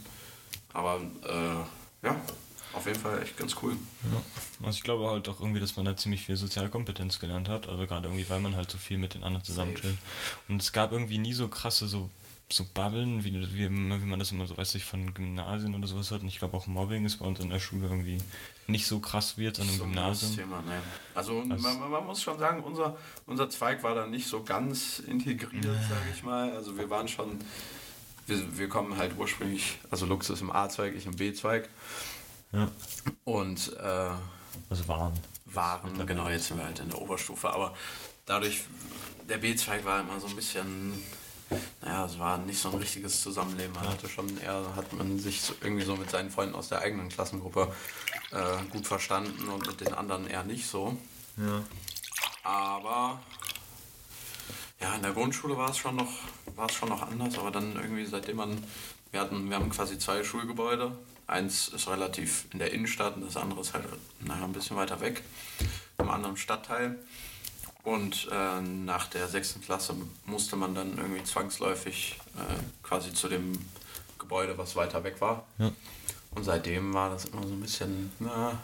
[0.74, 2.20] Aber äh, ja,
[2.74, 3.76] auf jeden Fall echt ganz cool.
[4.62, 7.68] Also ich glaube halt auch irgendwie, dass man da ziemlich viel Sozialkompetenz gelernt hat.
[7.68, 9.96] Also gerade irgendwie, weil man halt so viel mit den anderen zusammen chillt.
[10.48, 12.10] Und es gab irgendwie nie so krasse so
[12.52, 16.10] so Bubbeln, wie, wie, wie man das immer so, weiß ich, von Gymnasien oder sowas
[16.10, 16.20] hat.
[16.20, 18.18] Und ich glaube auch Mobbing ist bei uns in der Schule irgendwie
[18.66, 20.34] nicht so krass jetzt an einem So Gymnasium.
[20.36, 20.80] Thema, ne.
[21.14, 22.96] Also, Also- man, man- muss schon sagen, unser,
[23.26, 26.50] unser Zweig war da nicht so ganz integriert, sage ich mal.
[26.52, 27.38] Also wir waren schon,
[28.26, 31.68] wir, wir kommen halt ursprünglich, also Lux ist im A-Zweig, ich im B-Zweig.
[32.52, 32.70] Ja.
[33.24, 34.10] Und äh,
[34.70, 35.12] Also waren.
[35.46, 37.74] waren, genau, jetzt sind wir halt in der Oberstufe, aber
[38.26, 38.62] dadurch,
[39.28, 40.92] der B-Zweig war immer so ein bisschen,
[41.82, 43.72] naja, es war nicht so ein richtiges Zusammenleben.
[43.74, 47.08] Man hatte schon eher, hat man sich irgendwie so mit seinen Freunden aus der eigenen
[47.08, 47.74] Klassengruppe
[48.32, 50.96] äh, gut verstanden und mit den anderen eher nicht so.
[51.36, 51.62] Ja.
[52.42, 53.20] Aber
[54.80, 56.12] ja, in der Grundschule war es schon noch,
[56.56, 58.62] war es schon noch anders, aber dann irgendwie seitdem man,
[59.12, 60.96] wir hatten, wir haben quasi zwei Schulgebäude.
[61.26, 63.86] Eins ist relativ in der Innenstadt und das andere ist halt
[64.20, 65.22] naja, ein bisschen weiter weg,
[65.98, 66.98] im anderen Stadtteil.
[67.84, 69.94] Und äh, nach der sechsten Klasse
[70.24, 73.52] musste man dann irgendwie zwangsläufig äh, quasi zu dem
[74.18, 75.44] Gebäude, was weiter weg war.
[75.58, 75.70] Ja.
[76.34, 78.58] Und seitdem war das immer so ein bisschen, na,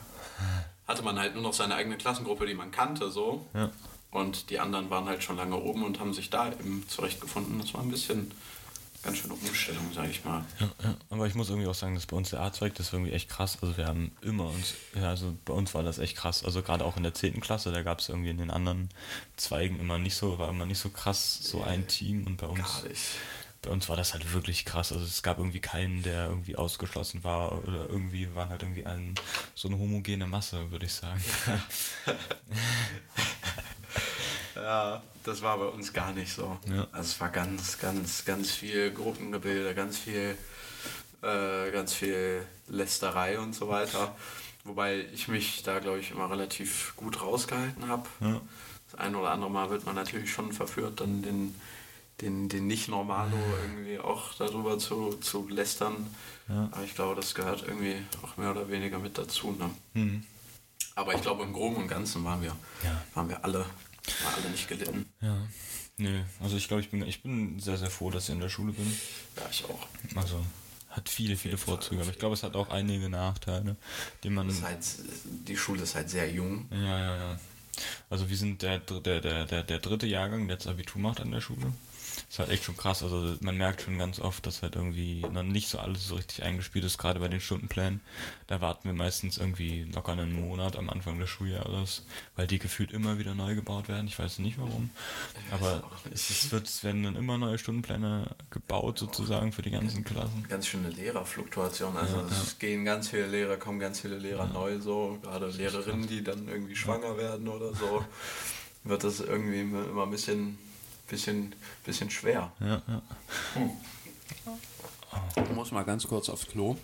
[0.89, 3.47] hatte man halt nur noch seine eigene Klassengruppe, die man kannte, so.
[3.53, 3.71] Ja.
[4.11, 7.61] Und die anderen waren halt schon lange oben und haben sich da eben zurechtgefunden.
[7.61, 8.33] Das war ein bisschen
[9.03, 10.45] ganz schöne Umstellung, sag ich mal.
[10.59, 13.01] Ja, ja, aber ich muss irgendwie auch sagen, dass bei uns der A-Zweig, das war
[13.01, 13.59] irgendwie echt krass.
[13.61, 16.45] Also wir haben immer uns, ja, also bei uns war das echt krass.
[16.45, 17.41] Also gerade auch in der 10.
[17.41, 18.91] Klasse, da gab es irgendwie in den anderen
[19.37, 22.61] Zweigen immer nicht so, war immer nicht so krass, so ein Team und bei uns,
[22.61, 23.03] Gar nicht.
[23.63, 24.93] Bei uns war das halt wirklich krass.
[24.93, 29.15] Also es gab irgendwie keinen, der irgendwie ausgeschlossen war oder irgendwie waren halt irgendwie ein,
[29.55, 31.23] so eine homogene Masse, würde ich sagen.
[34.55, 36.59] Ja, das war bei uns gar nicht so.
[36.67, 36.87] Ja.
[36.93, 40.37] Also es war ganz, ganz, ganz viel Gruppengebilde, ganz viel,
[41.23, 44.15] äh, ganz viel Lästerei und so weiter.
[44.65, 48.09] Wobei ich mich da, glaube ich, immer relativ gut rausgehalten habe.
[48.21, 48.41] Ja.
[48.91, 51.55] Das ein oder andere Mal wird man natürlich schon verführt, dann den,
[52.21, 55.95] den, den Nicht-Normalo irgendwie auch darüber zu, zu lästern.
[56.49, 56.69] Ja.
[56.73, 59.53] Aber ich glaube, das gehört irgendwie auch mehr oder weniger mit dazu.
[59.53, 59.71] Ne?
[59.95, 60.25] Mhm.
[60.95, 62.55] Aber ich glaube, im Groben und Ganzen waren wir,
[62.85, 63.03] Ja.
[63.15, 65.07] waren wir alle, waren alle nicht gelitten.
[65.21, 65.37] Ja.
[65.97, 68.49] Nee, also ich glaube, ich bin, ich bin sehr, sehr froh, dass ich in der
[68.49, 68.87] Schule bin.
[69.37, 69.87] Ja, ich auch.
[70.17, 70.43] Also
[70.89, 73.77] hat viele, viele Vorzüge, aber ich glaube, es hat auch einige Nachteile,
[74.25, 74.51] die man.
[74.63, 74.79] Halt,
[75.47, 76.69] die Schule ist halt sehr jung.
[76.73, 77.41] Ja, ja, ja.
[78.09, 81.31] Also wir sind der, der, der, der, der dritte Jahrgang, der jetzt Abitur macht an
[81.31, 81.73] der Schule.
[82.31, 83.03] Ist halt echt schon krass.
[83.03, 86.45] Also man merkt schon ganz oft, dass halt irgendwie noch nicht so alles so richtig
[86.45, 88.01] eingespielt ist, gerade bei den Stundenplänen.
[88.47, 92.05] Da warten wir meistens irgendwie locker einen Monat am Anfang des Schuljahres,
[92.37, 94.07] weil die gefühlt immer wieder neu gebaut werden.
[94.07, 94.91] Ich weiß nicht warum.
[95.51, 100.05] Aber es, ist, wird, es werden dann immer neue Stundenpläne gebaut sozusagen für die ganzen
[100.05, 100.47] Klassen.
[100.49, 101.97] Ganz schöne Lehrerfluktuation.
[101.97, 105.19] Also Ja, es gehen ganz viele Lehrer, kommen ganz viele Lehrer neu so.
[105.21, 108.05] Gerade Lehrerinnen, die dann irgendwie schwanger werden oder so,
[108.85, 110.59] wird das irgendwie immer ein bisschen,
[111.11, 112.51] bisschen, bisschen schwer.
[112.61, 113.03] Ja, ja.
[115.37, 116.77] Ich muss mal ganz kurz aufs Klo.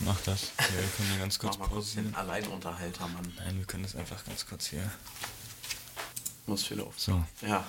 [0.00, 0.52] Mach das.
[0.58, 2.06] Ja, wir können hier ganz kurz Mach mal kurz pausieren.
[2.08, 3.32] den Alleinunterhalter, Mann.
[3.38, 4.90] Nein, wir können das einfach ganz kurz hier.
[6.46, 6.98] Muss viel auf.
[6.98, 7.64] So, Ja, ja,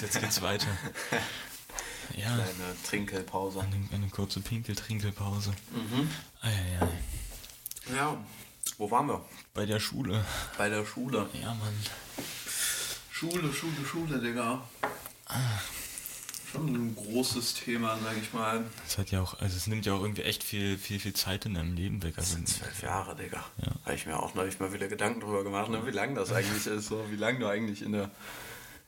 [0.00, 0.66] jetzt geht's weiter.
[2.18, 3.60] Ja, kleine Trinkelpause.
[3.60, 5.52] eine, eine kurze Pinkel-Trinkelpause.
[5.70, 6.10] Mhm.
[6.42, 6.88] Eieiei.
[7.96, 8.18] Ja,
[8.76, 9.24] wo waren wir?
[9.54, 10.22] Bei der Schule.
[10.58, 11.26] Bei der Schule.
[11.32, 11.72] Ja, Mann.
[13.10, 14.62] Schule, Schule, Schule, Digga.
[16.52, 18.64] Schon ein großes Thema, sag ich mal.
[18.86, 21.46] Es hat ja auch, also es nimmt ja auch irgendwie echt viel, viel, viel Zeit
[21.46, 22.14] in deinem Leben weg.
[22.14, 23.44] Das Also, sind zwölf Jahre, Digga.
[23.60, 23.72] Ja.
[23.84, 26.66] Habe ich mir auch neulich mal wieder Gedanken drüber gemacht, ne, wie lang das eigentlich
[26.66, 28.08] ist, so, wie lange du eigentlich in der,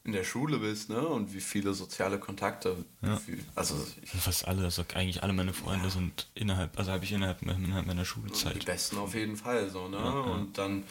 [0.05, 1.01] in der Schule bist, ne?
[1.05, 2.77] Und wie viele soziale Kontakte.
[3.03, 3.17] Ja.
[3.17, 7.11] Viel, also ich, Fast alle, also eigentlich alle meine Freunde sind innerhalb, also habe ich
[7.11, 8.65] innerhalb, innerhalb meiner die Schulzeit.
[8.65, 9.97] besten auf jeden Fall so, ne?
[9.97, 10.11] Ja, ja.
[10.21, 10.85] Und dann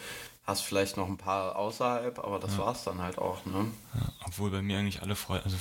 [0.45, 3.71] hast vielleicht noch ein paar außerhalb, aber das war's dann halt auch, ne?
[3.95, 5.57] Ja, obwohl bei mir eigentlich alle Freunde, also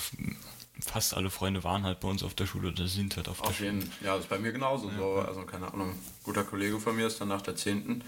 [0.81, 3.49] fast alle Freunde waren halt bei uns auf der Schule oder sind halt auf der
[3.49, 3.71] Auf Schule.
[3.71, 5.15] jeden ja, das ist bei mir genauso so.
[5.27, 8.05] Also keine Ahnung, ein guter Kollege von mir ist dann nach der 10.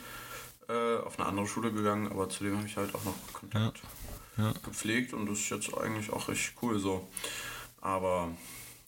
[0.69, 3.81] Äh, auf eine andere Schule gegangen, aber zu dem habe ich halt auch noch Kontakt
[4.37, 4.53] Ja.
[4.65, 7.07] gepflegt und das ist jetzt eigentlich auch richtig cool so.
[7.81, 8.29] Aber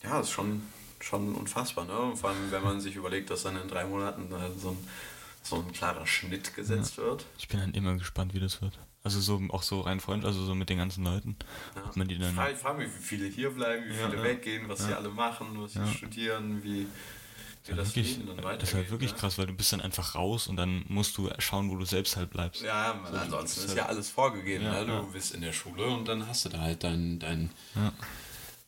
[0.02, 0.62] ja, ist schon,
[1.00, 1.96] schon unfassbar, ne?
[1.98, 4.88] Und Vor allem, wenn man sich überlegt, dass dann in drei Monaten so ein,
[5.48, 7.24] so ein klarer Schnitt gesetzt wird.
[7.38, 8.78] Ich bin halt immer gespannt, wie das wird.
[9.04, 11.36] Also so auch so rein Freund, also so mit den ganzen Leuten.
[11.86, 12.30] Ob man die dann.
[12.30, 14.24] Ich frage, ich frage mich, wie viele hier bleiben, wie Ja, viele ja.
[14.24, 15.86] weggehen, was sie alle machen, was sie Ja.
[15.86, 16.86] studieren, wie,
[17.66, 19.18] wie das wirklich, dann das ist halt wirklich ne?
[19.18, 22.16] krass, weil du bist dann einfach raus und dann musst du schauen, wo du selbst
[22.16, 22.62] halt bleibst.
[22.62, 24.64] Ja, man, ansonsten das ist ist ja alles vorgegeben.
[24.64, 24.86] Ja, ne?
[24.86, 25.00] Du ja.
[25.12, 27.92] bist in der Schule und dann hast du da halt dein, dein, Ja.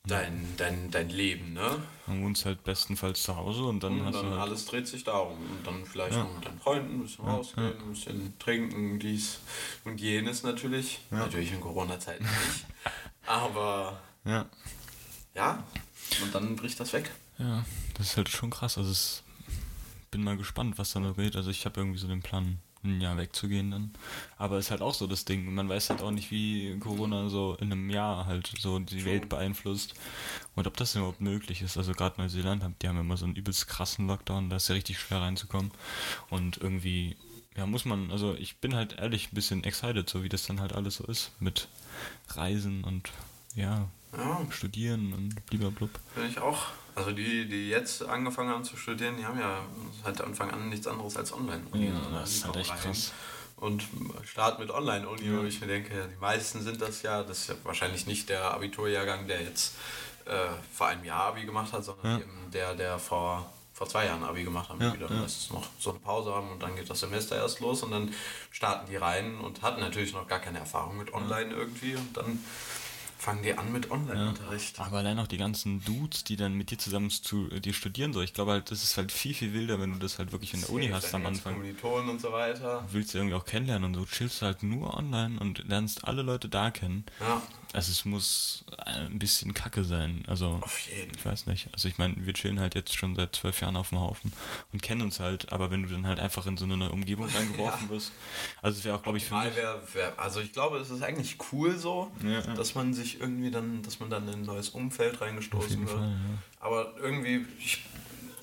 [0.07, 1.83] Dein, dein, dein Leben, ne?
[2.07, 4.87] Dann wohnst halt bestenfalls zu Hause und dann Und hast dann du halt, alles dreht
[4.89, 5.37] sich darum.
[5.39, 6.25] Und dann vielleicht Ja.
[6.25, 9.39] noch mit deinen Freunden, ein bisschen rausgehen, ein bisschen trinken, dies
[9.85, 11.01] und jenes natürlich.
[11.11, 12.67] Natürlich in Corona-Zeiten nicht.
[13.27, 14.47] Aber ja,
[15.35, 15.63] ja,
[16.23, 17.11] und dann bricht das weg.
[17.39, 18.77] ja, das ist halt schon krass.
[18.79, 19.23] Also es,
[20.11, 21.37] bin mal gespannt, was da noch geht.
[21.37, 23.91] Also ich habe irgendwie so den Plan, ein Jahr wegzugehen dann.
[24.39, 25.53] Aber ist halt auch so das Ding.
[25.55, 29.05] Man weiß halt auch nicht, wie Corona so in einem Jahr halt so die.
[29.05, 29.95] Welt beeinflusst
[30.55, 31.77] und ob das überhaupt möglich ist.
[31.77, 34.99] Also gerade Neuseeland, die haben immer so einen übelst krassen Lockdown, da ist ja richtig
[34.99, 35.71] schwer reinzukommen.
[36.31, 37.17] Und irgendwie,
[37.57, 40.61] ja, muss man, also ich bin halt ehrlich ein bisschen excited, so wie das dann
[40.61, 41.69] halt alles so ist mit
[42.29, 43.11] Reisen und
[43.55, 45.91] ja, Ja, studieren und blub.
[46.15, 46.67] bin ich auch.
[47.01, 49.65] Also die, die jetzt angefangen haben zu studieren, die haben ja
[50.05, 51.87] seit Anfang an nichts anderes als Online-Uni.
[51.87, 52.01] Ja, ne?
[52.21, 53.13] das ist halt echt krass.
[53.57, 53.85] Und
[54.25, 57.55] starten mit Online-Uni, wo ich mir denke, die meisten sind das ja, das ist ja
[57.65, 59.77] wahrscheinlich nicht der Abiturjahrgang, der jetzt
[60.27, 60.33] äh,
[60.75, 62.19] vor einem Jahr Abi gemacht hat, sondern Ja.
[62.19, 64.79] eben der, der vor, vor zwei Jahren Abi gemacht hat.
[64.79, 65.23] Ja, wieder ja.
[65.23, 68.13] das noch so eine Pause haben und dann geht das Semester erst los und dann
[68.51, 72.45] starten die rein und hatten natürlich noch gar keine Erfahrung mit Online irgendwie und dann
[73.21, 74.81] fangen die an mit Online-Unterricht.
[74.81, 78.23] Aber allein auch die ganzen Dudes, die dann mit dir zusammen zu dir studieren, so,
[78.23, 80.61] ich glaube halt, das ist halt viel, viel wilder, wenn du das halt wirklich in
[80.61, 81.55] der Uni hast am Anfang.
[81.55, 82.85] Kommilitonen und so weiter.
[82.89, 86.23] Du willst ja irgendwie auch kennenlernen und so, chillst halt nur online und lernst alle
[86.23, 87.05] Leute da kennen.
[87.21, 90.25] Ja, Also es muss ein bisschen kacke sein.
[90.27, 91.69] Also auf jeden ich weiß nicht.
[91.73, 94.33] Also ich meine, wir chillen halt jetzt schon seit zwölf Jahren auf dem Haufen
[94.73, 97.29] und kennen uns halt, aber wenn du dann halt einfach in so eine neue Umgebung
[97.35, 98.13] reingeworfen wirst,
[98.63, 99.55] also es wäre auch, glaube ich, für mich.
[99.57, 102.55] wär, wär, also ich glaube, es ist eigentlich cool so, Ja, ja.
[102.55, 105.99] dass man sich irgendwie dann, dass man dann in ein neues Umfeld reingestoßen wird.
[105.99, 106.17] Fall, ja.
[106.61, 107.83] Aber irgendwie, ich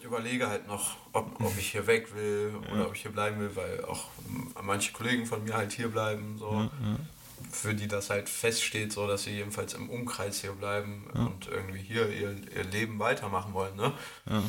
[0.03, 3.55] überlege halt noch, ob, ob ich hier weg will oder ob ich hier bleiben will,
[3.55, 6.69] weil auch ähm, manche Kollegen von mir halt hier bleiben, so.
[7.51, 11.79] Für die das halt feststeht, so dass sie jedenfalls im Umkreis hier bleiben und irgendwie
[11.79, 13.75] hier ihr, ihr Leben weitermachen wollen.
[13.75, 13.93] Ne?
[14.27, 14.43] Ja.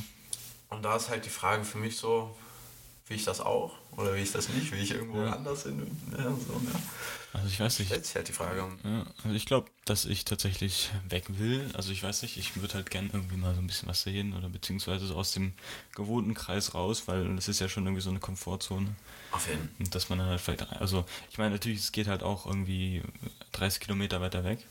[0.70, 2.35] Und da ist halt die Frage für mich so,
[3.07, 4.72] will ich das auch oder will ich das nicht?
[4.72, 5.33] Will ich irgendwo Ja.
[5.35, 5.87] anders hin?
[6.12, 6.70] Ja, so, ne?
[7.33, 7.88] Also ich weiß nicht.
[7.88, 8.67] Stellt sich halt die Frage.
[8.85, 11.71] Ja, also ich glaube, dass ich tatsächlich weg will.
[11.75, 14.33] Also ich weiß nicht, ich würde halt gern irgendwie mal so ein bisschen was sehen
[14.33, 15.53] oder beziehungsweise so aus dem
[15.95, 18.95] gewohnten Kreis raus, weil das ist ja schon irgendwie so eine Komfortzone.
[19.31, 19.87] Auf jeden Fall.
[19.91, 23.03] Dass man dann halt vielleicht, also ich meine natürlich, es geht halt auch irgendwie
[23.53, 24.67] 30 Kilometer weiter weg.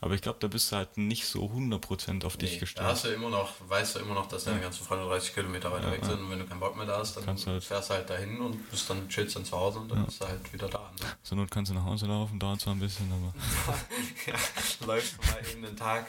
[0.00, 2.86] Aber ich glaube, da bist du halt nicht so 100% auf dich Nee, da gestellt.
[2.86, 5.90] hast du immer noch, weißt du immer noch, dass deine ganzen Freunde 30 Kilometer weiter
[5.90, 7.88] weg sind und wenn du keinen Bock mehr da hast, dann Kannst du halt- fährst
[7.90, 10.52] du halt dahin und bist dann chillst dann zu Hause und dann bist du halt
[10.52, 10.90] wieder da.
[11.00, 11.06] Ne?
[11.22, 13.34] Zur Not kannst du nach Hause laufen, dauert zwar ein bisschen, aber.
[14.26, 16.06] ja, läufst du mal eben den Tag.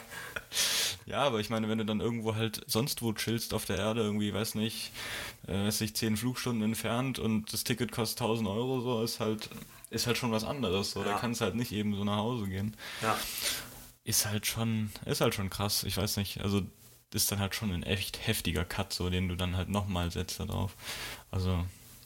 [1.06, 4.02] Ja, aber ich meine, wenn du dann irgendwo halt sonst wo chillst auf der Erde,
[4.02, 4.90] irgendwie, weiß nicht,
[5.46, 9.48] äh, nicht, 10 Flugstunden entfernt und das Ticket kostet 1000 Euro, so ist halt,
[9.90, 10.90] ist halt schon was anderes.
[10.92, 11.02] So.
[11.04, 11.18] Da Ja.
[11.18, 12.76] kannst du halt nicht eben so nach Hause gehen.
[13.02, 13.16] Ja.
[14.04, 16.62] Ist halt schon, ist halt schon krass, ich weiß nicht, also
[17.12, 20.38] ist dann halt schon ein echt heftiger Cut, so den du dann halt nochmal setzt
[20.38, 20.74] da drauf.
[21.30, 21.64] Also,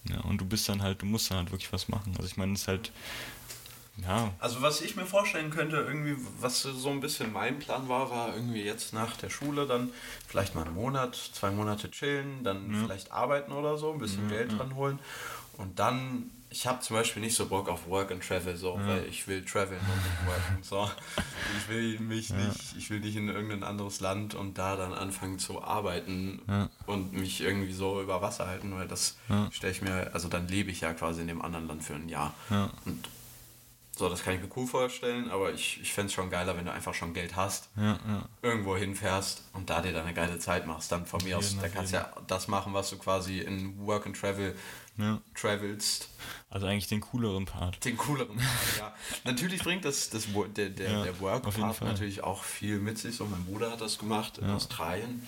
[0.09, 2.15] ja, und du bist dann halt, du musst dann halt wirklich was machen.
[2.17, 2.93] Also ich meine, es ist halt,
[4.03, 8.09] ja, Also was ich mir vorstellen könnte, irgendwie, was so ein bisschen mein Plan war,
[8.11, 9.91] war irgendwie jetzt nach der Schule dann
[10.27, 14.57] vielleicht mal einen Monat, zwei Monate chillen, dann vielleicht arbeiten oder so, ein bisschen Geld
[14.57, 14.99] dran holen
[15.59, 19.05] und dann, ich habe zum Beispiel nicht so Bock auf Work and Travel, so, weil
[19.07, 20.91] ich will traveln und nicht worken, so.
[21.59, 25.39] Ich will mich nicht, ich will nicht in irgendein anderes Land und da dann anfangen
[25.39, 26.69] zu arbeiten Ja.
[26.87, 29.17] und mich irgendwie so über Wasser halten, weil das
[29.51, 32.09] stelle ich mir, also dann lebe ich ja quasi in dem anderen Land für ein
[32.09, 32.35] Jahr.
[32.51, 32.71] Ja.
[32.85, 33.09] Und
[33.97, 36.65] so, das kann ich mir cool vorstellen, aber ich, ich fände es schon geiler, wenn
[36.65, 38.29] du einfach schon Geld hast, ja, ja.
[38.41, 40.91] irgendwo hinfährst und da dir dann eine geile Zeit machst.
[40.91, 44.07] Dann von mir aus, da kannst du ja das machen, was du quasi in Work
[44.07, 44.57] and Travel
[45.01, 45.21] Ja.
[45.35, 46.09] travelst.
[46.51, 47.85] Also eigentlich den cooleren Part.
[47.85, 48.95] Den cooleren Part, ja.
[49.25, 51.89] Natürlich bringt das, das der, der, Ja, der Work auf jeden Part Fall.
[51.89, 53.17] natürlich auch viel mit sich.
[53.17, 54.57] So, mein Bruder hat das gemacht in Ja.
[54.57, 55.27] Australien.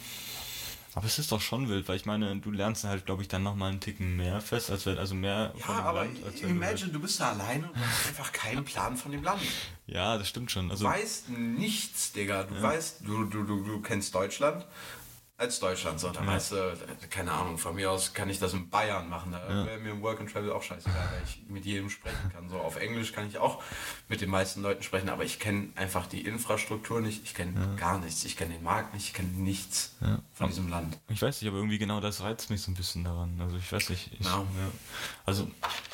[0.94, 3.42] Aber es ist doch schon wild, weil ich meine, du lernst halt, glaube ich, dann
[3.42, 6.92] nochmal einen Ticken mehr fest, als wenn, also mehr Ja, aber Land, wenn du imagine,
[6.92, 9.40] du bist da alleine und hast einfach keinen Plan von dem Land.
[9.86, 10.70] Ja, das stimmt schon.
[10.70, 12.42] Also, Du weißt nichts, Digga.
[12.44, 14.66] Du weißt, du, du, du, du kennst Deutschland
[15.42, 15.98] als Deutschland.
[16.00, 16.76] So, dann weißt du,
[17.10, 19.32] keine Ahnung, von mir aus kann ich das in Bayern machen.
[19.32, 22.48] Da wäre mir im Work and Travel auch scheißegal, weil ich mit jedem sprechen kann.
[22.48, 23.62] So auf Englisch kann ich auch
[24.08, 27.98] mit den meisten Leuten sprechen, aber ich kenne einfach die Infrastruktur nicht, ich kenne gar
[27.98, 29.96] nichts, ich kenne den Markt nicht, ich kenne nichts
[30.32, 30.98] von diesem Land.
[31.08, 33.38] ich weiß nicht, aber irgendwie genau das reizt mich so ein bisschen daran.
[33.40, 34.10] Also ich weiß nicht.
[34.18, 34.38] Ich, Ja.
[34.38, 34.46] ja.
[35.26, 35.50] Also,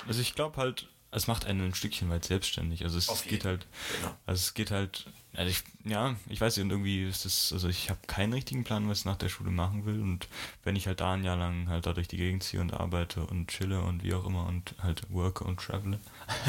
[0.07, 2.85] also ich glaube halt, es macht einen ein Stückchen weit selbstständig.
[2.85, 4.15] Also es Auf geht halt, Genau.
[4.27, 5.07] also es geht halt,
[5.39, 8.65] also ich, ja, ich weiß nicht, und irgendwie ist das, also ich habe keinen richtigen
[8.65, 10.01] Plan, was ich nach der Schule machen will.
[10.01, 10.27] Und
[10.65, 13.25] wenn ich halt da ein Jahr lang halt da durch die Gegend ziehe und arbeite
[13.25, 16.01] und chille und wie auch immer und halt worke und travele,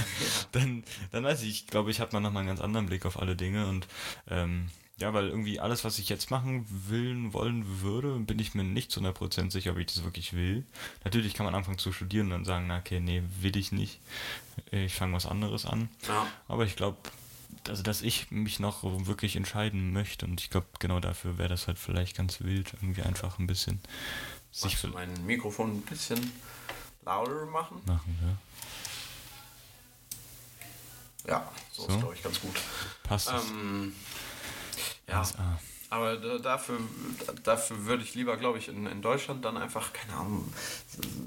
[0.54, 3.20] dann, dann weiß ich, ich glaube, ich habe mal nochmal einen ganz anderen Blick auf
[3.20, 3.86] alle Dinge und
[4.28, 8.64] ähm, ja, weil irgendwie alles, was ich jetzt machen will, wollen würde, bin ich mir
[8.64, 10.66] nicht zu 100% sicher, ob ich das wirklich will.
[11.04, 14.00] Natürlich kann man anfangen zu studieren und dann sagen, na okay, nee, will ich nicht.
[14.72, 15.90] Ich fange was anderes an.
[16.08, 16.26] Ja.
[16.48, 16.98] Aber ich glaube,
[17.70, 21.68] also dass ich mich noch wirklich entscheiden möchte und ich glaube, genau dafür wäre das
[21.68, 23.80] halt vielleicht ganz wild, irgendwie einfach ein bisschen
[24.52, 26.20] sich du mein Mikrofon ein bisschen
[27.06, 27.82] lauter machen?
[27.86, 28.38] machen, ja.
[31.28, 31.94] Ja, so, So.
[31.94, 32.56] ist glaube ich ganz gut.
[33.04, 33.30] Passt.
[33.30, 33.94] Ähm,
[35.08, 35.60] ja, Ah.
[35.90, 36.78] Aber da- dafür,
[37.44, 40.54] dafür würde ich lieber, glaube ich, in, in Deutschland dann einfach, keine Ahnung,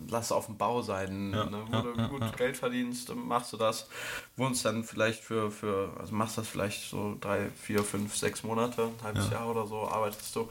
[0.09, 2.37] lass auf dem Bau sein, Ja, ne, wo ja, du ja, gut.
[2.37, 3.89] Geld verdienst, machst du das,
[4.37, 8.83] wohnst dann vielleicht für, für, also machst das vielleicht so drei, vier, fünf, sechs Monate,
[8.85, 9.39] ein halbes Ja.
[9.39, 10.51] Jahr oder so, arbeitest du,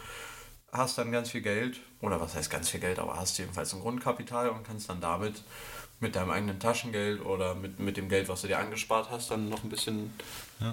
[0.72, 3.82] hast dann ganz viel Geld, oder was heißt ganz viel Geld, aber hast jedenfalls ein
[3.82, 5.44] Grundkapital und kannst dann damit
[6.02, 9.48] mit deinem eigenen Taschengeld oder mit, mit dem Geld, was du dir angespart hast, dann
[9.50, 10.12] noch ein bisschen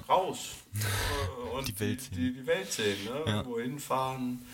[0.09, 2.15] raus äh, und Die Welt sehen.
[2.17, 3.11] Die, die Welt sehen, ne?
[3.27, 3.37] Ja.
[3.37, 4.45] Irgendwo hinfahren,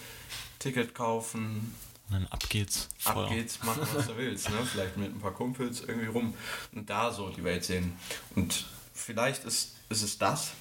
[0.58, 1.74] Ticket kaufen,
[2.08, 2.88] Und dann ab geht's.
[3.04, 3.28] ab Feuer.
[3.30, 4.56] geht's, mach was du willst, ne?
[4.64, 6.34] Vielleicht mit ein paar Kumpels irgendwie rum
[6.72, 7.96] und da so die Welt sehen.
[8.34, 10.52] Und vielleicht ist, ist es das.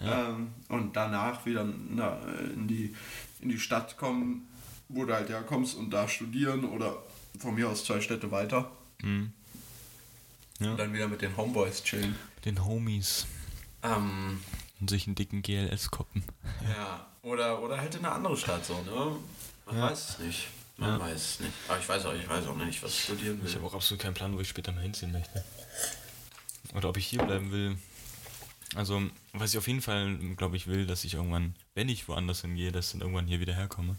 [0.00, 2.18] Ähm, und danach wieder na,
[2.54, 2.94] in, die,
[3.40, 4.46] in die Stadt kommen,
[4.88, 7.02] wo du halt herkommst und da studieren oder
[7.38, 8.70] von mir aus zwei Städte weiter.
[9.02, 9.32] Mhm.
[10.60, 10.72] Ja.
[10.72, 12.16] Und dann wieder mit den Homeboys chillen.
[12.44, 13.26] Den Homies
[13.82, 14.40] Ähm,
[14.80, 16.24] und sich einen dicken GLS koppen.
[16.68, 19.16] Ja, oder, oder halt in eine andere Stadt so, ne?
[19.66, 20.48] Man weiß es nicht.
[20.76, 21.00] Man Ja.
[21.00, 21.52] weiß es nicht.
[21.68, 23.48] Aber ich weiß auch, ich weiß auch nicht, was ich studieren will.
[23.48, 25.44] Ich habe auch absolut keinen Plan, wo ich später mal hinziehen möchte.
[26.74, 27.76] Oder ob ich hier bleiben will.
[28.74, 32.42] Also, was ich auf jeden Fall, glaube ich, will, dass ich irgendwann, wenn ich woanders
[32.42, 33.96] hingehe, dass ich dann irgendwann hier wieder herkomme.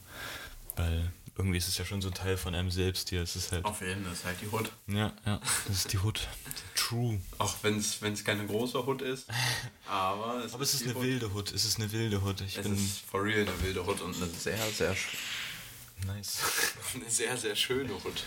[0.80, 3.22] Weil irgendwie ist es ja schon so ein Teil von einem selbst hier.
[3.22, 3.66] Es ist halt.
[3.66, 4.72] Auf jeden Fall ist halt die Hood.
[4.88, 6.26] Ja, ja, das ist die Hood.
[6.76, 7.20] True.
[7.38, 9.28] Auch wenn es keine große Hood ist.
[9.88, 11.04] Aber es Aber es ist eine Hood.
[11.04, 11.52] wilde Hood.
[11.52, 12.40] Es ist eine wilde Hood.
[12.42, 12.76] Ich Es bin.
[12.76, 14.96] ist for real eine wilde Hood und eine sehr, sehr,
[16.08, 16.40] Nice.
[16.96, 18.24] eine sehr, sehr schöne Hood.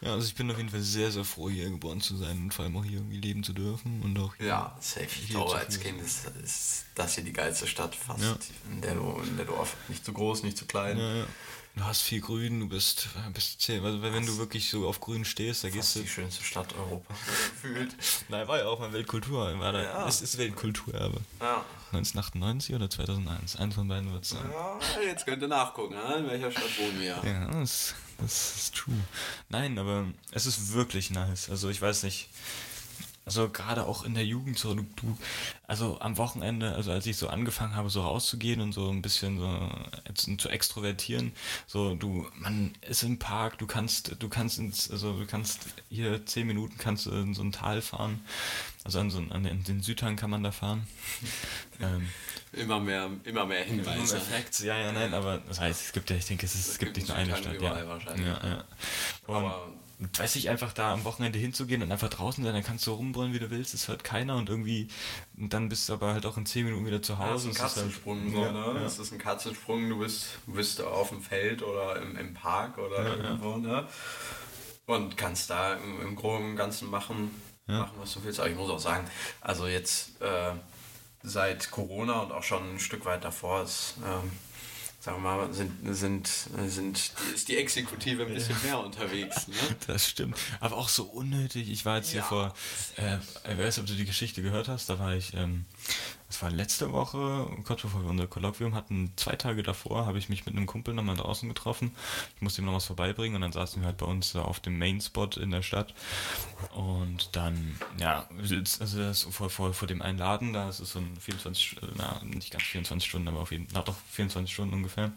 [0.00, 2.54] Ja, also ich bin auf jeden Fall sehr, sehr froh, hier geboren zu sein und
[2.54, 4.32] vor allem auch hier irgendwie leben zu dürfen und auch.
[4.38, 5.06] Ja, safe.
[5.06, 5.80] Ich glaube, als.
[5.80, 8.38] Kind ist, ist das hier die geilste Stadt fast, Ja.
[8.70, 10.98] in, der du, in der du oft nicht zu groß, nicht zu klein.
[10.98, 11.26] Ja, ja.
[11.76, 13.68] Du hast viel Grün, du bist, bist.
[13.68, 16.00] Also wenn du wirklich so auf Grün stehst, da Das gehst ist du.
[16.00, 17.18] die schönste Stadt Europas
[17.62, 17.94] gefühlt.
[18.30, 19.58] Nein, war ja auch mal Weltkultur.
[19.58, 20.08] War da, Ja.
[20.08, 21.20] Es ist Weltkulturerbe.
[21.38, 21.64] Ja.
[21.92, 23.56] 1998 oder 2001?
[23.56, 24.50] Eins von beiden wird es sein.
[24.50, 26.16] ja, jetzt könnt ihr nachgucken, ne?
[26.16, 27.20] in welcher Stadt wohnen wir.
[27.22, 28.94] Ja, das, das ist true.
[29.50, 31.50] Nein, aber es ist wirklich nice.
[31.50, 32.30] Also ich weiß nicht.
[33.26, 35.18] Also gerade auch in der Jugend so, du, du,
[35.66, 39.40] also am Wochenende, also als ich so angefangen habe, so rauszugehen und so ein bisschen
[39.40, 39.68] so
[40.06, 41.32] jetzt zu extrovertieren,
[41.66, 46.24] so du, man ist im Park, du kannst, du kannst ins, also du kannst hier
[46.24, 48.24] zehn Minuten kannst du in so ein Tal fahren,
[48.84, 50.86] also an so an den, den Südhang kann man da fahren.
[51.80, 52.08] ähm,
[52.52, 54.20] Immer mehr, immer mehr Hinweise.
[54.20, 56.78] Facts, ja, ja, nein, aber das heißt, es gibt ja, ich denke, es, ist, es
[56.78, 57.88] gibt gibt nicht nur eine Stadt, ja.
[57.88, 58.24] wahrscheinlich.
[58.24, 58.64] Ja, ja.
[59.26, 62.86] Und Aber- weiß ich, einfach da am Wochenende hinzugehen und einfach draußen sein, dann kannst
[62.86, 64.88] du rumbrüllen, wie du willst, es hört keiner und irgendwie,
[65.38, 67.48] und dann bist du aber halt auch in 10 Minuten wieder zu Ja, Hause.
[67.48, 68.66] das ist ein halt- Katzensprung, so, ja, ne?
[68.74, 68.80] Ja.
[68.82, 73.16] Das ist ein Katzensprung, du bist, bist auf dem Feld oder im, im Park oder
[73.16, 73.86] irgendwo, ne?
[74.86, 77.30] Und kannst da im, im Groben und Ganzen machen,
[77.66, 78.38] machen, was du willst.
[78.38, 79.04] Aber ich muss auch sagen,
[79.40, 80.52] also jetzt äh,
[81.22, 84.30] seit Corona und auch schon ein Stück weit davor ist, ähm,
[85.06, 86.26] sagen wir mal, sind, sind,
[86.66, 89.54] sind, ist die Exekutive ein bisschen mehr unterwegs, ne?
[89.86, 90.36] Das stimmt.
[90.58, 91.70] Aber auch so unnötig.
[91.70, 92.26] Ich war jetzt hier Ja.
[92.26, 92.54] vor,
[92.96, 93.18] äh,
[93.52, 95.64] ich weiß nicht, ob du die Geschichte gehört hast, da war ich, ähm,
[96.28, 100.28] das war letzte Woche, kurz bevor wir unser Kolloquium hatten, zwei Tage davor, habe ich
[100.28, 101.92] mich mit einem Kumpel nochmal draußen getroffen.
[102.34, 104.76] Ich musste ihm noch was vorbeibringen und dann saßen wir halt bei uns auf dem
[104.78, 105.94] Main-Spot in der Stadt.
[106.74, 108.28] Und dann, ja,
[108.80, 112.20] also das vor, vor, vor dem einen Laden, da ist es so ein 24, na,
[112.24, 115.12] nicht ganz 24 Stunden, aber auf jeden Fall, doch 24 Stunden ungefähr.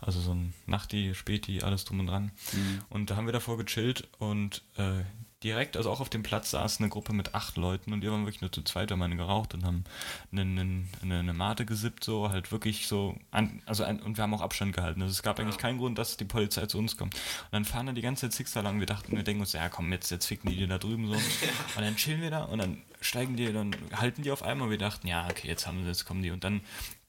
[0.00, 2.32] Also so ein Nachti, Späti, alles drum und dran.
[2.52, 2.82] Mhm.
[2.90, 5.04] Und da haben wir davor gechillt und äh,
[5.44, 8.24] direkt, also auch auf dem Platz saß eine Gruppe mit acht Leuten und wir waren
[8.24, 9.84] wirklich nur zu zweit, haben eine geraucht und haben
[10.32, 14.34] eine, eine, eine Mate gesippt, so halt wirklich so, an, also ein, und wir haben
[14.34, 15.00] auch Abstand gehalten.
[15.00, 17.14] Also es gab eigentlich keinen Grund, dass die Polizei zu uns kommt.
[17.14, 19.68] Und dann fahren da die ganze Zeit Sixer lang, wir dachten, wir denken uns, ja
[19.68, 21.14] komm, jetzt, jetzt ficken die dir da drüben so.
[21.76, 24.70] Und dann chillen wir da und dann steigen die, dann halten die auf einmal und
[24.70, 26.30] wir dachten, ja, okay, jetzt haben sie, jetzt kommen die.
[26.30, 26.60] Und dann,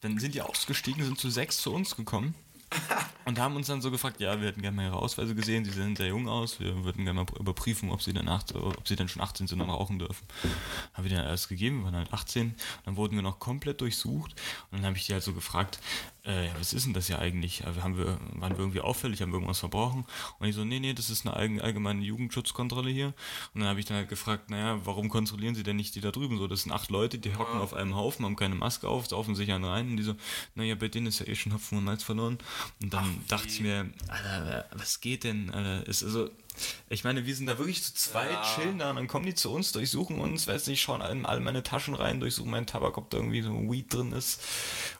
[0.01, 2.35] dann sind die ausgestiegen, sind zu sechs zu uns gekommen
[3.25, 5.71] und haben uns dann so gefragt, ja, wir hätten gerne mal ihre Ausweise gesehen, sie
[5.71, 8.95] sehen sehr jung aus, wir würden gerne mal überprüfen, ob sie dann, acht, ob sie
[8.95, 10.25] dann schon 18 sind und rauchen dürfen.
[10.93, 12.55] Haben wir denen alles gegeben, wir waren halt 18,
[12.85, 14.31] dann wurden wir noch komplett durchsucht
[14.71, 15.79] und dann habe ich die halt so gefragt,
[16.25, 17.63] äh, ja, was ist denn das ja eigentlich?
[17.65, 20.05] Haben wir, waren wir irgendwie auffällig, haben wir irgendwas verbrochen?
[20.39, 23.13] Und ich so, nee, nee, das ist eine allgemeine Jugendschutzkontrolle hier.
[23.53, 26.11] Und dann habe ich dann halt gefragt, naja, warum kontrollieren sie denn nicht die da
[26.11, 26.47] drüben so?
[26.47, 27.61] Das sind acht Leute, die hocken ja.
[27.61, 30.15] auf einem Haufen, haben keine Maske auf, saufen sich einen rein und die so,
[30.55, 32.37] naja, bei denen ist ja eh schon Hopfen und Malz verloren.
[32.81, 35.49] Und dann Ach, dachte ich mir, Alter, was geht denn?
[35.51, 36.29] Alter, ist also
[36.89, 38.55] ich meine, wir sind da wirklich zu zweit, ja.
[38.55, 41.39] chillen da und dann kommen die zu uns, durchsuchen uns, weiß nicht, schauen in all
[41.39, 44.41] meine Taschen rein, durchsuchen meinen Tabak, ob da irgendwie so Weed drin ist.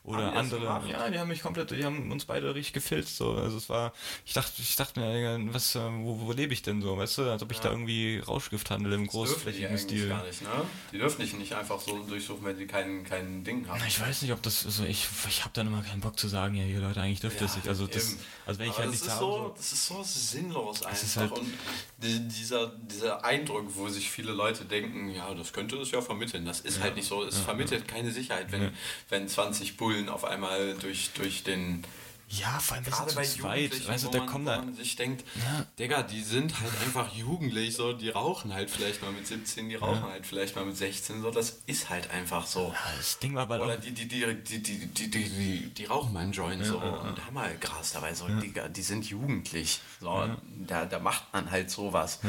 [0.03, 0.81] Oder andere.
[0.87, 3.17] Ja, die haben mich komplett, die haben uns beide richtig gefilzt.
[3.17, 3.33] So.
[3.33, 3.93] Also es war,
[4.25, 7.31] ich dachte, ich dachte mir, was, äh, wo, wo lebe ich denn so, weißt du,
[7.31, 7.65] als ob ich ja.
[7.65, 10.09] da irgendwie Rauschgift handle im großflächigen Stil.
[10.09, 10.49] Gar nicht, ne?
[10.91, 13.81] Die dürfen dich nicht einfach so durchsuchen, wenn sie kein, kein Ding haben.
[13.87, 16.55] Ich weiß nicht, ob das, also ich, ich habe dann immer keinen Bock zu sagen,
[16.55, 17.67] ja, hier Leute, eigentlich dürfte ja, es nicht.
[17.67, 19.19] Also das, also wenn ich halt nichts habe.
[19.19, 21.21] So, das ist so sinnlos einfach.
[21.21, 21.48] Halt und
[21.97, 26.45] dieser, dieser Eindruck, wo sich viele Leute denken, ja, das könnte es ja vermitteln.
[26.45, 26.83] Das ist ja.
[26.83, 27.23] halt nicht so.
[27.23, 28.71] Es vermittelt keine Sicherheit, wenn,
[29.09, 31.83] wenn 20 Bullen auf einmal durch, durch den
[32.31, 35.65] ja, vor allem gerade bei zweit, weißt du, da kommt da man sich denkt, ja.
[35.79, 39.75] Digga, die sind halt einfach jugendlich, so, die rauchen halt vielleicht mal mit 17, die
[39.75, 40.11] rauchen ja.
[40.11, 42.71] halt vielleicht mal mit 16, so, das ist halt einfach so.
[42.73, 45.85] Ja, das Ding war bei Oder die, die, die, die, die, die, die, die, die
[45.85, 49.79] rauchen mal einen Joint, so, und haben halt Gras dabei, so, die, die sind jugendlich,
[49.99, 50.29] so,
[50.67, 52.19] da, da macht man halt sowas.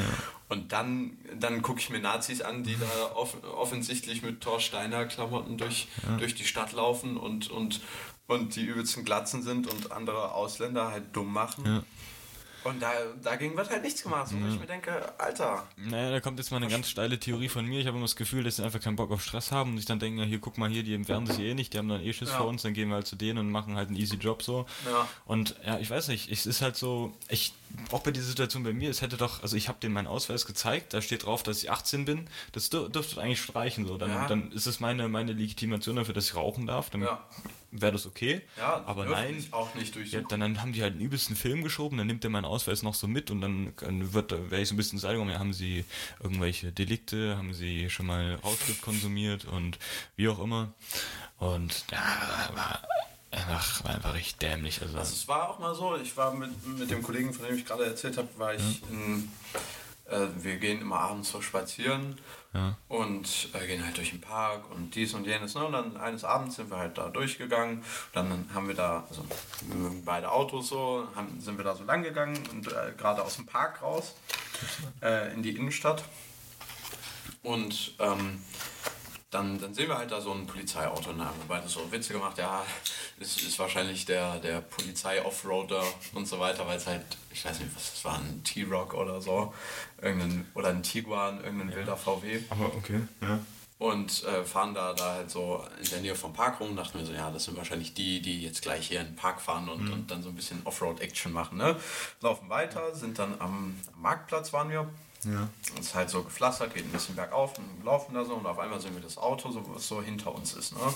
[0.49, 5.07] Und dann, dann gucke ich mir Nazis an, die da off offensichtlich mit Thor Steiner
[5.07, 5.87] Klamotten durch,
[6.19, 7.81] durch die Stadt laufen und, und
[8.31, 11.65] und die übelsten Glatzen sind und andere Ausländer halt dumm machen.
[11.67, 11.83] Ja.
[12.63, 14.31] Und da, dagegen wird halt nichts gemacht.
[14.33, 14.53] Und ja.
[14.53, 15.67] ich mir denke, Alter.
[15.77, 17.81] Naja, da kommt jetzt mal eine ganz steile Theorie von mir.
[17.81, 19.87] Ich habe immer das Gefühl, dass sie einfach keinen Bock auf Stress haben und sich
[19.87, 22.03] dann denken, ja, hier, guck mal hier, die entfernen sich eh nicht, die haben dann
[22.03, 22.37] eh Schiss ja.
[22.37, 24.67] vor uns, dann gehen wir halt zu denen und machen halt einen easy Job so.
[24.85, 25.09] Ja.
[25.25, 27.55] Und ja, ich weiß nicht, es ist halt so, ich,
[27.93, 30.45] auch bei dieser Situation bei mir, es hätte doch, also ich habe denen meinen Ausweis
[30.45, 33.97] gezeigt, da steht drauf, dass ich 18 bin, das dürfte eigentlich streichen so.
[33.97, 34.29] Dann, ja.
[34.29, 36.91] dann ist es meine, meine Legitimation dafür, dass ich rauchen darf.
[36.91, 37.27] Dann ja
[37.71, 38.43] wäre das okay.
[38.57, 39.45] Ja, aber nein.
[39.51, 40.13] Auch nicht durch.
[40.13, 42.83] Ja, dann, dann haben die halt einen übelsten Film geschoben, dann nimmt er meinen Ausweis
[42.83, 45.53] noch so mit und dann, dann wird, wäre ich so ein bisschen Salgung, ja, haben
[45.53, 45.85] sie
[46.21, 49.79] irgendwelche Delikte, haben sie schon mal Rauschgift konsumiert und
[50.17, 50.73] wie auch immer.
[51.39, 51.99] Und ja,
[52.55, 52.89] war
[53.31, 54.83] einfach, war einfach richtig dämlich.
[54.83, 57.57] Also, also es war auch mal so, ich war mit, mit dem Kollegen, von dem
[57.57, 58.89] ich gerade erzählt habe, war ich ja.
[58.91, 59.29] in
[60.11, 62.19] äh, wir gehen immer abends so spazieren
[62.89, 65.55] und äh, gehen halt durch den Park und dies und jenes.
[65.55, 65.65] Ne?
[65.65, 67.85] Und dann eines Abends sind wir halt da durchgegangen.
[68.13, 69.25] Dann haben wir da, also
[70.05, 73.47] beide Autos so, haben, sind wir da so lang gegangen und äh, gerade aus dem
[73.47, 74.17] Park raus
[75.01, 76.05] äh, in die Innenstadt.
[77.43, 78.43] Und ähm,
[79.31, 82.37] dann, dann sehen wir halt da so ein Polizeiauto und haben beide so Witze gemacht,
[82.39, 82.65] ja,
[83.21, 85.83] es ist, ist wahrscheinlich der, der Polizei-Offroader
[86.15, 89.21] und so weiter, weil es halt, ich weiß nicht, was das war, ein T-Rock oder
[89.21, 89.55] so,
[90.03, 91.77] irgendein, oder ein Tiguan, irgendein ja.
[91.77, 92.41] wilder VW.
[92.51, 93.39] Aber okay, ja.
[93.79, 97.07] Und äh, fahren da, da halt so in der Nähe vom Park rum, dachten wir
[97.07, 99.85] so, ja, das sind wahrscheinlich die, die jetzt gleich hier in den Park fahren und,
[99.85, 99.93] mhm.
[99.93, 101.77] und dann so ein bisschen Offroad-Action machen, ne?
[102.21, 104.91] Laufen weiter, sind dann am, am Marktplatz waren wir
[105.25, 105.49] ja.
[105.75, 108.59] Es ist halt so gepflastert, geht ein bisschen bergauf und laufen da so und auf
[108.59, 110.73] einmal sehen wir das Auto, so, was so hinter uns ist.
[110.73, 110.95] Ne?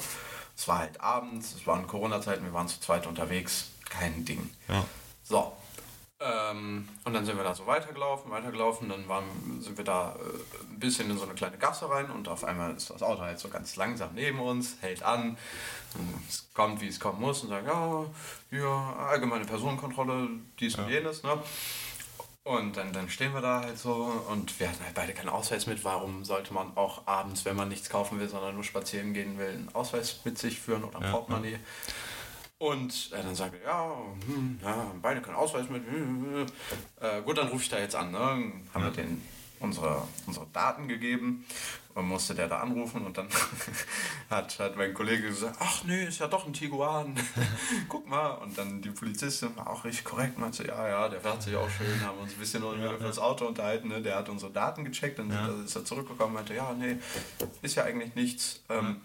[0.57, 4.51] Es war halt abends, es waren Corona-Zeiten, wir waren zu zweit unterwegs, kein Ding.
[4.69, 4.85] Ja.
[5.23, 5.53] So.
[6.21, 9.25] Ähm, und dann sind wir da so weitergelaufen, weitergelaufen, dann waren,
[9.61, 12.75] sind wir da äh, ein bisschen in so eine kleine Gasse rein und auf einmal
[12.75, 15.37] ist das Auto halt so ganz langsam neben uns, hält an,
[16.29, 18.07] es kommt, wie es kommen muss und sagt, ja,
[18.53, 20.29] ja, allgemeine Personenkontrolle,
[20.61, 20.85] dies ja.
[20.85, 21.37] und jenes, ne?
[22.47, 25.67] Und dann, dann stehen wir da halt so und wir hatten halt beide keinen Ausweis
[25.67, 25.83] mit.
[25.83, 29.49] Warum sollte man auch abends, wenn man nichts kaufen will, sondern nur spazieren gehen will,
[29.49, 31.53] einen Ausweis mit sich führen oder ein ja, Portemonnaie?
[31.53, 31.59] Ja.
[32.59, 35.85] Und äh, dann sagt er, ja, hm, ja, beide keinen Ausweis mit.
[37.01, 38.11] Äh, gut, dann rufe ich da jetzt an.
[38.11, 38.19] Ne?
[38.19, 39.23] Haben wir den
[39.65, 41.45] unsere, unsere Daten gegeben
[41.95, 43.29] Und musste der da anrufen und dann
[44.31, 47.15] hat, hat mein Kollege gesagt, ach nee, ist ja doch ein Tiguan.
[47.89, 48.33] Guck mal.
[48.33, 51.71] Und dann die Polizistin war auch richtig korrekt, meinte, ja, ja, der fährt sich auch
[51.71, 54.03] schön, haben uns ein bisschen ja, über das Auto unterhalten, ne?
[54.03, 55.49] der hat unsere Daten gecheckt und ja.
[55.65, 56.97] ist er zurückgekommen und meinte, ja, nee,
[57.63, 58.63] ist ja eigentlich nichts.
[58.69, 59.01] Ähm,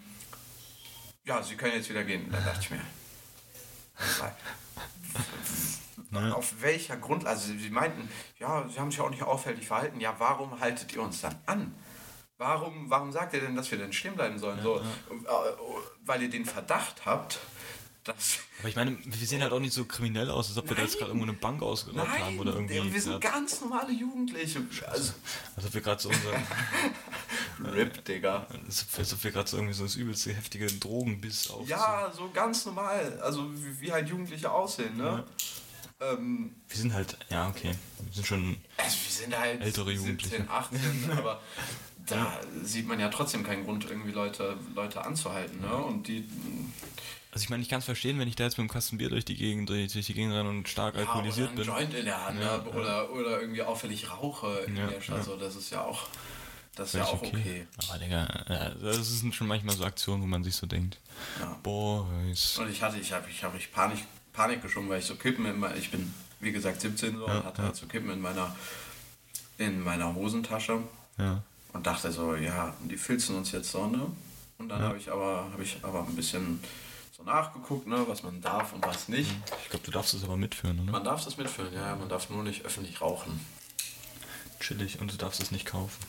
[1.24, 2.28] ja, Sie können jetzt wieder gehen.
[2.30, 2.80] Da dachte ich mir,
[6.12, 6.32] ja.
[6.32, 8.08] auf welcher Grundlage, also Sie meinten,
[8.38, 11.74] ja, Sie haben sich auch nicht auffällig verhalten, ja, warum haltet ihr uns dann an?
[12.38, 14.56] Warum, warum sagt ihr denn, dass wir denn stehen bleiben sollen?
[14.58, 14.76] Ja, so.
[14.78, 14.82] Äh,
[16.06, 17.38] weil ihr den Verdacht habt,
[18.04, 18.38] dass.
[18.60, 20.82] Aber ich meine, wir sehen halt auch nicht so kriminell aus, als ob wir da
[20.82, 22.94] jetzt gerade irgendwo eine Bank ausgeraubt haben oder irgendwie.
[22.94, 24.62] Wir sind ganz normale Jugendliche.
[24.86, 25.12] Also,
[25.54, 26.32] als ob wir gerade so unser.
[27.74, 28.46] Rip, Digga.
[28.96, 31.68] Als ob wir gerade so irgendwie so das übelste heftige Drogenbiss auf.
[31.68, 33.20] Ja, so ganz normal.
[33.22, 35.04] Also wie, wie halt Jugendliche aussehen, ne?
[35.04, 35.24] Ja.
[36.00, 37.72] Ähm, wir sind halt, ja, okay.
[38.02, 40.36] Wir sind schon also wir sind halt ältere Jugendliche.
[40.36, 41.40] 17, 18, aber
[42.06, 45.60] da sieht man ja trotzdem keinen Grund, irgendwie Leute, Leute anzuhalten.
[45.60, 45.74] Ne?
[45.74, 46.28] Und die.
[47.32, 49.08] Also ich meine, ich kann es verstehen, wenn ich da jetzt mit einem Kasten Bier
[49.08, 51.66] durch die Gegend, durch die Gegend renne und stark ja, alkoholisiert oder bin.
[51.66, 52.64] Joint in der Hand ja, ne?
[52.70, 55.18] oder, oder irgendwie auffällig rauche in der Stadt.
[55.18, 56.08] Also das ist ja auch.
[56.74, 57.28] Das ist ja auch okay.
[57.34, 57.66] okay.
[57.88, 58.26] Aber Digga,
[58.80, 60.98] das sind schon manchmal so Aktionen, wo man sich so denkt.
[61.38, 61.58] Ja.
[61.62, 62.58] Boys.
[62.58, 63.98] Und ich hatte, ich habe ich hab ich Panik,
[64.32, 67.44] Panik geschoben, weil ich so Kippen in meiner, ich bin wie gesagt 17 so und
[67.44, 68.54] hatte halt so Kippen in meiner
[69.58, 70.80] in meiner Hosentasche.
[71.18, 74.06] Ja und dachte so, ja, die filzen uns jetzt so, ne?
[74.58, 74.88] Und dann ja.
[74.88, 76.60] habe ich aber habe ich aber ein bisschen
[77.16, 79.30] so nachgeguckt, ne, was man darf und was nicht.
[79.62, 80.92] Ich glaube, du darfst es aber mitführen, oder?
[80.92, 83.40] Man darf es mitführen, ja, man darf nur nicht öffentlich rauchen.
[84.58, 86.04] Chillig und du darfst es nicht kaufen.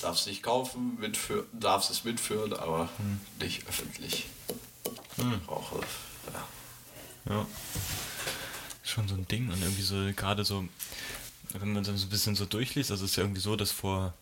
[0.00, 3.20] Darfst es nicht kaufen, mitführen, darfst es mitführen, aber hm.
[3.40, 4.26] nicht öffentlich.
[5.16, 5.40] Hm.
[5.46, 5.80] Rauche,
[6.32, 6.46] ja.
[7.28, 7.46] Ja.
[8.82, 10.68] Schon so ein Ding und irgendwie so gerade so
[11.60, 13.70] wenn man dann so ein bisschen so durchliest, also es ist ja irgendwie so, dass
[13.70, 14.12] vor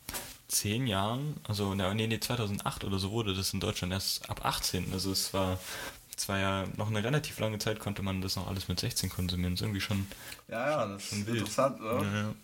[0.48, 4.92] zehn Jahren, also nee, nee, 2008 oder so wurde das in Deutschland erst ab 18.
[4.92, 5.59] Also es war,
[6.16, 9.09] es war ja noch eine relativ lange Zeit, konnte man das noch alles mit 16
[9.09, 9.55] konsumieren.
[9.55, 10.07] Das ist irgendwie schon,
[10.48, 11.38] ja, ja, das schon ist wild.
[11.38, 12.03] interessant, oder?
[12.03, 12.34] Ja, ja.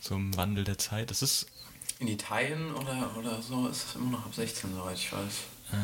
[0.00, 1.10] So im Wandel der Zeit.
[1.10, 1.46] Das ist.
[1.98, 5.32] In Italien oder, oder so ist es immer noch ab 16, soweit ich weiß.
[5.72, 5.76] Äh,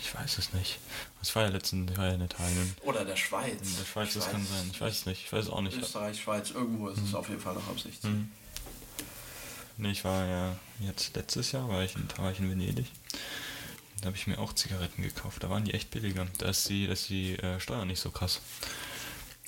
[0.00, 0.78] ich weiß es nicht.
[1.20, 2.76] Das war ja letztens war ja in Italien.
[2.82, 3.60] Oder der Schweiz.
[3.60, 4.70] In der Schweiz, das kann sein.
[4.72, 5.24] Ich weiß es nicht.
[5.24, 5.76] Ich weiß es auch nicht.
[5.76, 7.06] Österreich, Schweiz, irgendwo ist mhm.
[7.06, 8.10] es auf jeden Fall noch ab 16.
[8.10, 8.32] Mhm.
[9.76, 12.86] Nee, ich war ja jetzt letztes Jahr, war ich in, war ich in Venedig.
[14.00, 15.42] Da habe ich mir auch Zigaretten gekauft.
[15.42, 16.26] Da waren die echt billiger.
[16.38, 18.40] Da ist die, da ist die äh, Steuer nicht so krass.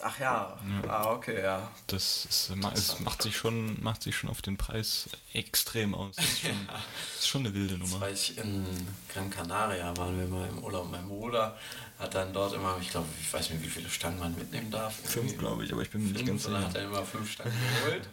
[0.03, 0.59] Ach ja.
[0.83, 0.91] ja.
[0.91, 1.71] Ah, okay, ja.
[1.87, 6.17] Das ist, es macht sich schon, macht sich schon auf den Preis extrem aus.
[6.17, 6.83] Das ist schon, ja.
[7.19, 8.01] ist schon eine wilde Nummer.
[8.01, 8.67] Das ich in
[9.13, 10.91] Gran Canaria waren wir mal im Urlaub.
[10.91, 11.57] Mein Bruder
[11.99, 14.95] hat dann dort immer, ich glaube, ich weiß nicht, wie viele Stangen man mitnehmen darf.
[15.03, 16.61] Fünf, glaube ich, aber ich bin mir nicht ganz sicher.
[16.61, 18.09] Hat er immer fünf Stangen geholt,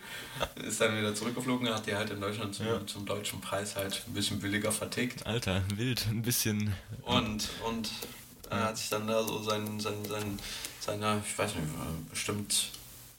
[0.66, 2.88] ist dann wieder zurückgeflogen, hat die halt in Deutschland zum, ja.
[2.88, 5.26] zum deutschen Preis halt ein bisschen billiger vertickt.
[5.26, 6.74] Alter, wild, ein bisschen.
[7.02, 7.90] Und, und
[8.54, 10.40] er hat sich dann da so sein, sein, sein
[10.80, 12.72] seine, ich weiß nicht, bestimmt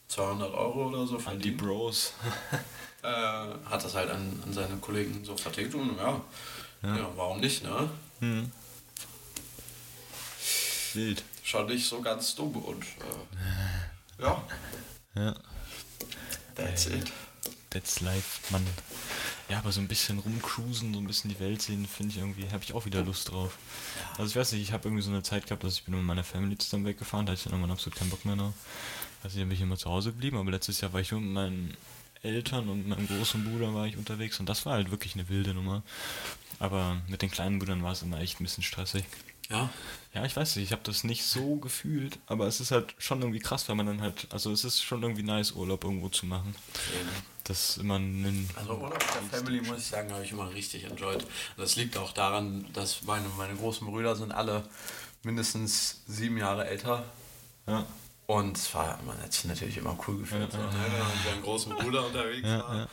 [0.09, 2.13] 200 Euro oder so An die Bros.
[3.03, 6.21] äh, hat das halt an, an seine Kollegen so vertickt und ja,
[6.83, 6.97] ja.
[6.97, 7.89] ja warum nicht, ne?
[8.21, 8.53] Hm.
[10.93, 11.25] Wild.
[11.43, 14.45] Schon nicht so ganz dumm und äh, ja.
[15.15, 15.35] Ja.
[16.55, 17.11] That's it.
[17.71, 18.67] That's life, Mann.
[19.49, 22.49] Ja, aber so ein bisschen rumcruisen, so ein bisschen die Welt sehen, finde ich irgendwie,
[22.51, 23.59] habe ich auch wieder Lust drauf.
[24.17, 26.05] Also ich weiß nicht, ich habe irgendwie so eine Zeit gehabt, dass ich bin mit
[26.05, 28.55] meiner Family zusammen weggefahren, da hatte ich dann irgendwann absolut keinen Bock mehr drauf.
[29.23, 31.33] Also ich bin ich immer zu Hause geblieben, aber letztes Jahr war ich nur mit
[31.33, 31.77] meinen
[32.23, 35.53] Eltern und meinem großen Bruder war ich unterwegs und das war halt wirklich eine wilde
[35.53, 35.83] Nummer.
[36.59, 39.05] Aber mit den kleinen Brüdern war es immer echt ein bisschen stressig.
[39.51, 39.69] Ja.
[40.15, 43.21] Ja, ich weiß nicht, ich habe das nicht so gefühlt, aber es ist halt schon
[43.21, 46.25] irgendwie krass, weil man dann halt, also es ist schon irgendwie nice, Urlaub irgendwo zu
[46.25, 46.55] machen.
[46.95, 47.34] Ja.
[47.45, 48.49] Das immer ein.
[48.57, 51.27] Also Urlaub der Family, muss ich sagen, habe ich immer richtig enjoyed.
[51.57, 54.65] Das liegt auch daran, dass meine, meine großen Brüder sind alle
[55.23, 57.05] mindestens sieben Jahre älter.
[57.67, 57.85] Ja.
[58.27, 60.73] Und es war, man hat sich natürlich immer cool gefühlt, ja, so, ne?
[60.73, 62.89] wenn man mit seinem großen Bruder unterwegs war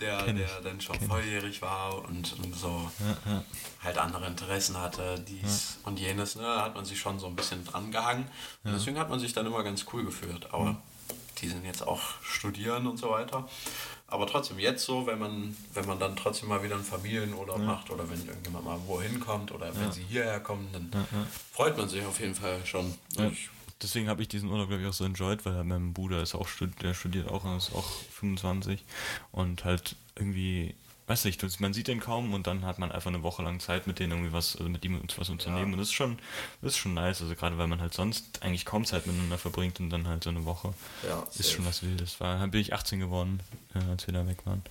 [0.00, 3.44] der, der dann schon volljährig war und, und so ja, ja.
[3.82, 5.88] halt andere Interessen hatte, dies ja.
[5.88, 8.26] und jenes, ne, da hat man sich schon so ein bisschen dran gehangen.
[8.64, 10.52] Und deswegen hat man sich dann immer ganz cool gefühlt.
[10.52, 10.76] Aber
[11.40, 13.48] die sind jetzt auch studieren und so weiter.
[14.14, 17.90] Aber trotzdem jetzt so, wenn man, wenn man dann trotzdem mal wieder einen Familienurlaub macht
[17.90, 20.88] oder wenn irgendjemand mal wohin kommt oder wenn sie hierher kommen, dann
[21.52, 22.94] freut man sich auf jeden Fall schon.
[23.82, 26.46] Deswegen habe ich diesen Urlaub, glaube ich, auch so enjoyed, weil mein Bruder ist auch
[26.80, 28.84] der studiert auch und ist auch 25
[29.32, 30.76] und halt irgendwie,
[31.06, 33.86] weiß nicht, man sieht den kaum und dann hat man einfach eine Woche lang Zeit
[33.86, 35.72] mit denen irgendwie was, also mit ihm was unternehmen ja.
[35.74, 36.18] und das ist schon,
[36.62, 39.80] das ist schon nice, also gerade weil man halt sonst eigentlich kaum Zeit miteinander verbringt
[39.80, 40.72] und dann halt so eine Woche
[41.06, 42.20] ja, ist schon was Wildes.
[42.20, 43.40] War, dann bin ich 18 geworden,
[43.74, 44.62] äh, als wir da weg waren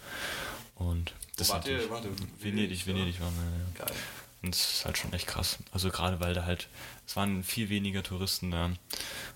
[0.76, 1.90] Und das wart natürlich- ihr?
[1.92, 2.12] Wart ihr?
[2.40, 3.86] Venedig, Venedig waren wir, ja.
[3.86, 3.96] Geil.
[4.42, 5.58] Und es ist halt schon echt krass.
[5.72, 6.68] Also gerade weil da halt,
[7.08, 8.72] es waren viel weniger Touristen da.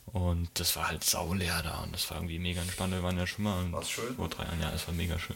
[0.08, 2.92] Und das war halt sauleer da und das war irgendwie mega entspannt.
[2.94, 4.16] Wir waren ja schon mal War's schön?
[4.16, 5.36] vor drei Jahren, ja, es war mega schön.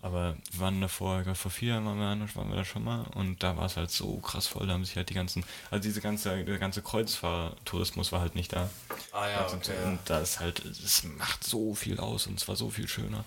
[0.00, 2.84] Aber wir waren davor, ich glaub, vor vier Jahren waren wir, waren wir da schon
[2.84, 4.66] mal und da war es halt so krass voll.
[4.66, 8.52] Da haben sich halt die ganzen, also diese ganze, der ganze Kreuzfahrttourismus war halt nicht
[8.52, 8.70] da.
[9.12, 9.72] Ah ja, Also, okay.
[9.84, 13.24] Und da ist halt, es macht so viel aus und es war so viel schöner.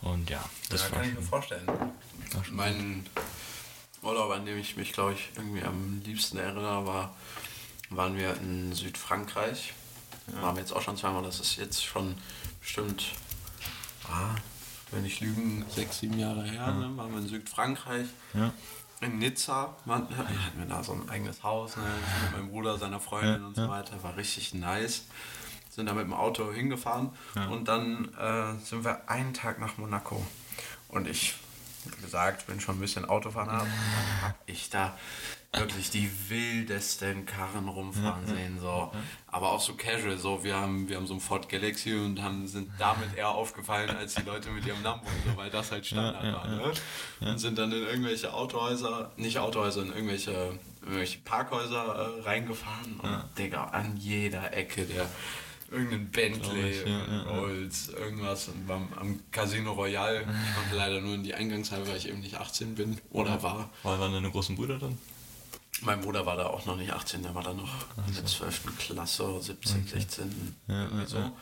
[0.00, 1.66] Und ja, das ja, war kann ich mir schon, vorstellen.
[1.66, 3.06] war schon Mein
[4.02, 7.14] Urlaub, an dem ich mich, glaube ich, irgendwie am liebsten erinnere, war,
[7.90, 9.72] waren wir in Südfrankreich.
[10.40, 12.16] Waren wir jetzt auch schon zweimal, das ist jetzt schon
[12.60, 13.04] bestimmt,
[14.08, 14.34] ah,
[14.92, 16.96] wenn ich lügen, sechs, sieben Jahre her, ne?
[16.96, 18.06] waren wir in Südfrankreich.
[18.34, 18.52] Ja.
[19.00, 21.82] In Nizza waren, hatten wir da so ein eigenes Haus ne?
[22.22, 23.68] mit meinem Bruder, seiner Freundin Ja, und so ja.
[23.68, 24.02] weiter.
[24.02, 25.06] War richtig nice.
[25.70, 27.10] Sind da mit dem Auto hingefahren
[27.50, 30.22] und dann äh, sind wir einen Tag nach Monaco.
[30.88, 31.34] Und ich,
[32.02, 33.66] gesagt, bin schon ein bisschen Autofahren ab.
[34.22, 34.96] Hab ich da
[35.54, 38.58] wirklich die wildesten Karren rumfahren sehen.
[38.58, 38.90] So.
[39.26, 40.16] Aber auch so casual.
[40.16, 43.90] So, wir, haben, wir haben so ein Ford Galaxy und haben, sind damit eher aufgefallen
[43.90, 45.06] als die Leute mit ihrem Lambo.
[45.26, 46.48] So, weil das halt Standard Ja, ja, war.
[46.48, 46.72] Ne?
[47.20, 52.98] Und sind dann in irgendwelche Autohäuser, nicht Autohäuser, in irgendwelche, irgendwelche Parkhäuser äh, reingefahren.
[53.00, 55.06] Und Digga, an jeder Ecke der
[55.72, 57.38] irgendein Bentley, ich, ja, ja, irgendein ja.
[57.40, 58.48] Rolls, irgendwas.
[58.48, 60.20] Und beim, am Casino Royale.
[60.20, 63.70] Ich konnte leider nur in die Eingangshalle, weil ich eben nicht 18 bin oder war.
[63.82, 64.98] War, waren deine großen Brüder dann?
[65.80, 68.78] Mein Bruder war da auch noch nicht 18, der war da noch in der 12.
[68.78, 71.16] Klasse, 17, 16, Ja, irgendwie ja, so.
[71.18, 71.32] ja.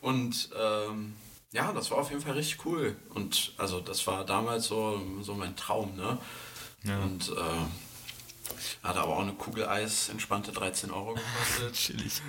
[0.00, 1.14] Und ähm,
[1.52, 2.96] ja, das war auf jeden Fall richtig cool.
[3.14, 6.16] Und also das war damals so, so mein Traum, ne?
[6.84, 7.00] Ja.
[7.00, 7.32] Und äh,
[8.82, 11.72] hat aber auch eine Kugel Eis, entspannte 13 Euro gekostet.
[11.74, 12.20] Chillig.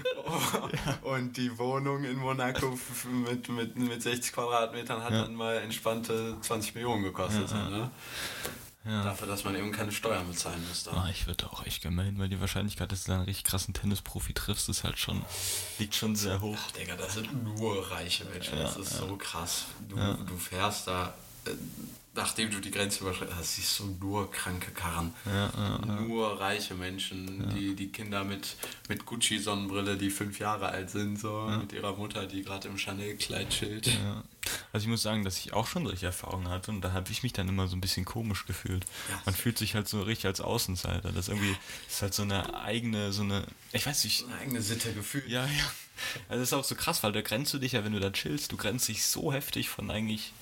[1.01, 2.77] Und die Wohnung in Monaco
[3.25, 7.49] mit, mit, mit 60 Quadratmetern hat dann mal entspannte 20 Millionen gekostet.
[7.49, 7.91] so, Ne?
[8.85, 9.01] Ja.
[9.05, 10.91] Dafür, dass man eben keine Steuern bezahlen musste.
[10.91, 13.73] Ah, ich würde auch echt hin, weil die Wahrscheinlichkeit, dass du da einen richtig krassen
[13.73, 15.23] Tennisprofi triffst, ist halt schon,
[15.79, 16.57] liegt schon sehr hoch.
[16.77, 18.59] Digga, das sind nur reiche Menschen.
[18.59, 19.65] das ist so krass.
[19.87, 21.13] Du, du fährst da,
[21.45, 21.51] äh,
[22.15, 25.13] nachdem du die Grenze überschreitest, hast, siehst du nur kranke Karren.
[26.07, 28.55] Nur reiche Menschen, die, die Kinder mit,
[28.87, 33.49] mit Gucci-Sonnenbrille, die fünf Jahre alt sind, so mit ihrer Mutter, die gerade im Chanel-Kleid
[33.49, 33.87] chillt.
[33.87, 34.23] Ja.
[34.73, 37.23] Also ich muss sagen, dass ich auch schon solche Erfahrungen hatte und da habe ich
[37.23, 38.85] mich dann immer so ein bisschen komisch gefühlt.
[39.09, 39.21] Ja.
[39.25, 41.11] Man fühlt sich halt so richtig als Außenseiter.
[41.11, 41.55] Das irgendwie
[41.87, 45.27] ist halt so eine eigene, so eine, ich weiß nicht, Eine eigene Sitte gefühlt.
[45.27, 45.71] ja, ja.
[46.27, 48.09] Also das ist auch so krass, weil da grenzt du dich ja, wenn du da
[48.09, 50.33] chillst, du grenzt dich so heftig von eigentlich,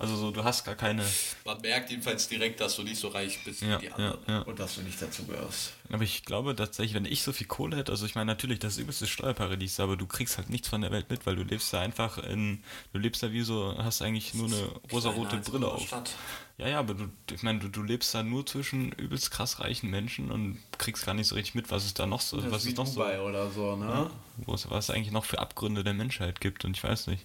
[0.00, 1.04] also so, du hast gar keine,
[1.44, 4.18] Man merkt jedenfalls direkt, dass du nicht so reich bist Ja, wie die anderen.
[4.26, 4.40] ja, ja.
[4.42, 5.74] Und dass du nicht dazu gehörst.
[5.92, 8.72] aber ich glaube tatsächlich, wenn ich so viel Kohle hätte, also ich meine natürlich, das
[8.74, 11.72] ist übelste Steuerparadies, aber du kriegst halt nichts von der Welt mit, weil du lebst
[11.72, 15.86] da einfach in, du lebst da wie so, hast eigentlich nur eine rosarote Brille auf.
[15.86, 16.10] Stadt.
[16.58, 19.88] Ja, ja, aber du, ich meine, du, du lebst da nur zwischen übelst krass reichen
[19.90, 22.74] Menschen und kriegst gar nicht so richtig mit, was es da noch so, was es
[22.74, 24.10] noch so, oder so, ne?
[24.38, 27.24] Wo es, was es eigentlich noch für Abgründe der Menschheit gibt und ich weiß nicht.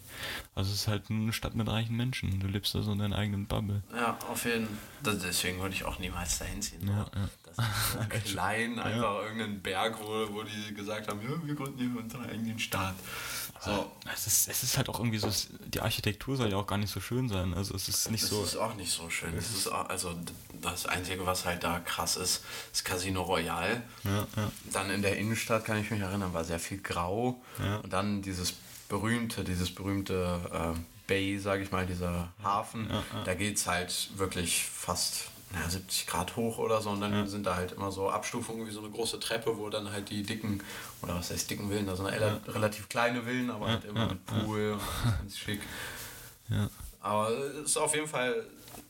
[0.54, 2.40] Also es ist halt eine Stadt mit reichen Menschen.
[2.40, 3.84] Du lebst da so in deiner eigenen Bubble.
[3.96, 5.18] Ja, auf jeden Fall.
[5.24, 6.88] Deswegen würde ich auch niemals dahin ziehen.
[6.88, 7.30] Ja, ja.
[7.46, 8.00] Das ist so
[8.34, 12.58] klein, einfach irgendein Berg, wo, wo die gesagt haben, ja, wir gründen hier unseren eigenen
[12.58, 12.96] Staat.
[13.62, 16.68] So, Es ist, es ist halt auch irgendwie so, es- die Architektur soll ja auch
[16.68, 17.54] gar nicht so schön sein.
[17.54, 18.44] Also es ist nicht das so.
[18.44, 19.36] ist auch nicht so schön.
[19.36, 20.16] Das ist auch, also
[20.62, 22.44] das Einzige, was halt da krass ist,
[22.74, 23.82] ist Casino Royale.
[24.04, 24.52] Ja, ja.
[24.74, 27.42] Dann in der Innenstadt kann ich mich erinnern, war sehr viel grau.
[27.64, 27.78] Ja.
[27.78, 28.54] Und dann dieses
[28.90, 32.90] berühmte, dieses berühmte äh, Bay, sage ich mal, dieser Hafen.
[33.26, 36.90] Da geht es halt wirklich fast naja, 70 Grad hoch oder so.
[36.90, 39.92] Und dann sind da halt immer so Abstufungen wie so eine große Treppe, wo dann
[39.92, 40.62] halt die dicken,
[41.02, 44.26] oder was heißt dicken Villen, also eine rela- relativ kleine Villen, aber halt immer mit
[44.26, 44.78] Pool
[45.20, 45.62] ganz schick.
[46.50, 46.70] Ja.
[47.02, 48.44] Aber es ist auf jeden Fall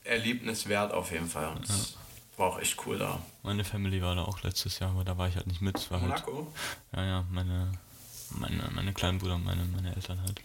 [0.04, 1.48] erlebniswert auf jeden Fall.
[1.54, 1.96] Und es
[2.38, 3.20] war auch echt cool da.
[3.42, 5.76] Meine Family war da auch letztes Jahr, aber da war ich halt nicht mit.
[5.90, 6.52] Halt, Monaco?
[6.94, 7.70] ja, ja, meine,
[8.30, 10.40] meine, meine kleinen Bruder und meine, meine Eltern halt.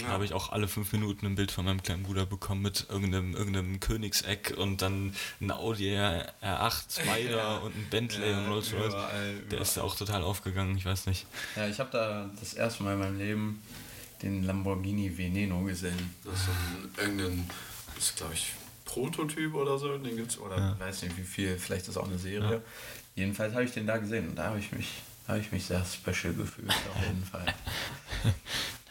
[0.00, 2.86] Da habe ich auch alle fünf Minuten ein Bild von meinem kleinen Bruder bekommen mit
[2.90, 7.56] irgendeinem, irgendeinem Königseck und dann ein Audi R- R8 Spider Ja.
[7.58, 8.86] und ein Bentley Ja, und Rolls Royce.
[8.92, 11.26] überall, Der ist da auch total aufgegangen, ich weiß nicht.
[11.56, 13.62] Ja, ich habe da das erste Mal in meinem Leben
[14.22, 16.14] den Lamborghini Veneno gesehen.
[16.24, 17.50] Das ist so ein, irgendein,
[17.96, 18.52] das ist glaube ich
[18.84, 22.60] Prototyp oder so, den gibt's oder weiß nicht wie viel, vielleicht ist auch eine Serie.
[23.14, 24.88] Jedenfalls habe ich den da gesehen und da habe ich mich
[25.28, 27.46] habe ich mich sehr special gefühlt auf jeden Fall.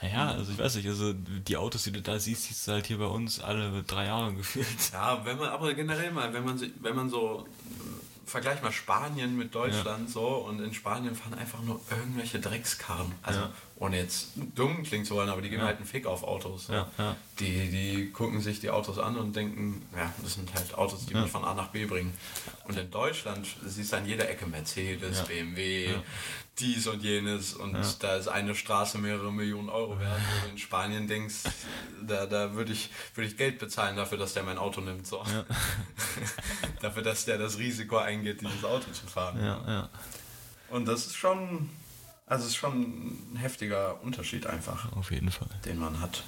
[0.01, 2.87] Naja, also ich weiß nicht, also die Autos, die du da siehst, siehst du halt
[2.87, 4.65] hier bei uns alle drei Jahre gefühlt.
[4.91, 7.45] Ja, wenn man aber generell mal, wenn man wenn man so
[8.31, 13.11] vergleich mal Spanien mit Deutschland so und in Spanien fahren einfach nur irgendwelche Dreckskarren.
[13.21, 13.51] Also Ja.
[13.77, 16.67] ohne jetzt dumm klingen zu wollen, aber die geben halt einen Fick auf Autos.
[16.69, 17.15] Ja, ja.
[17.39, 21.13] Die, die gucken sich die Autos an und denken, ja, das sind halt Autos, die
[21.13, 21.21] Ja.
[21.21, 22.13] mich von A nach B bringen.
[22.67, 25.23] Und in Deutschland siehst du an jeder Ecke Mercedes, Ja.
[25.25, 26.03] BMW, Ja.
[26.61, 27.81] Dies und jenes und Ja.
[27.99, 30.19] da ist eine Straße mehrere Millionen Euro wert.
[30.19, 31.43] Wo du in Spanien denkst,
[32.01, 35.05] da, da würde ich, würd ich Geld bezahlen dafür, dass der mein Auto nimmt.
[35.07, 35.17] So.
[35.17, 35.45] Ja.
[36.81, 39.43] dafür, dass der das Risiko eingeht, dieses Auto zu fahren.
[39.43, 39.89] Ja.
[40.69, 41.69] Und das ist schon,
[42.25, 45.49] also ist schon ein heftiger Unterschied einfach, Auf jeden Fall.
[45.65, 46.23] den man hat.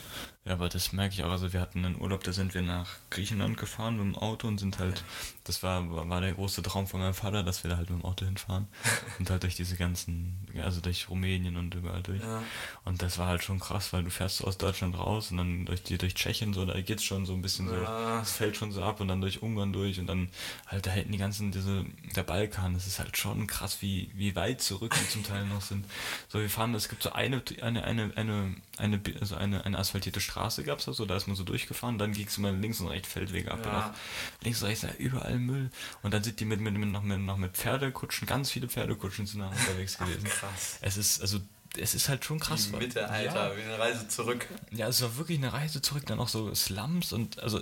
[0.45, 1.31] Ja, aber das merke ich auch.
[1.31, 4.57] Also wir hatten einen Urlaub, da sind wir nach Griechenland gefahren mit dem Auto und
[4.57, 5.01] sind halt,
[5.45, 8.03] das war, war der große Traum von meinem Vater, dass wir da halt mit dem
[8.05, 8.67] Auto hinfahren
[9.19, 12.21] und halt durch diese ganzen, also durch Rumänien und überall durch.
[12.21, 12.43] Ja.
[12.83, 15.65] Und das war halt schon krass, weil du fährst so aus Deutschland raus und dann
[15.65, 18.19] durch die durch Tschechien so, da geht's schon so ein bisschen so, Ja.
[18.21, 20.27] es fällt schon so ab und dann durch Ungarn durch und dann
[20.67, 21.85] halt da hinten die ganzen, diese,
[22.17, 25.61] der Balkan, das ist halt schon krass, wie, wie weit zurück die zum Teil noch
[25.61, 25.85] sind.
[26.27, 30.19] So, wir fahren, es gibt so eine, eine, eine, eine, eine, also eine, eine asphaltierte
[30.19, 33.07] Straße gab's da so, da ist man so durchgefahren, dann ging's immer links und rechts
[33.07, 33.65] Feldwege ab.
[33.65, 33.93] Ja.
[34.41, 35.69] Links und rechts da überall Müll.
[36.01, 39.25] Und dann sind die mit, mit, mit, noch, mit, noch mit Pferdekutschen, ganz viele Pferdekutschen
[39.25, 40.23] sind da unterwegs gewesen.
[40.25, 40.77] krass.
[40.81, 41.39] Es ist, also,
[41.77, 42.69] es ist halt schon krass.
[42.69, 44.47] Die Mitte, Alter, wie eine Reise zurück.
[44.71, 47.57] ja, es war wirklich eine Reise zurück, dann auch so Slums und also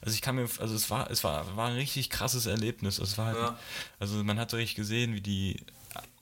[0.00, 2.98] also ich kann mir also es war es war war ein richtig krasses Erlebnis.
[2.98, 3.58] Es war halt, Ja.
[4.00, 5.60] also man hat so richtig gesehen, wie die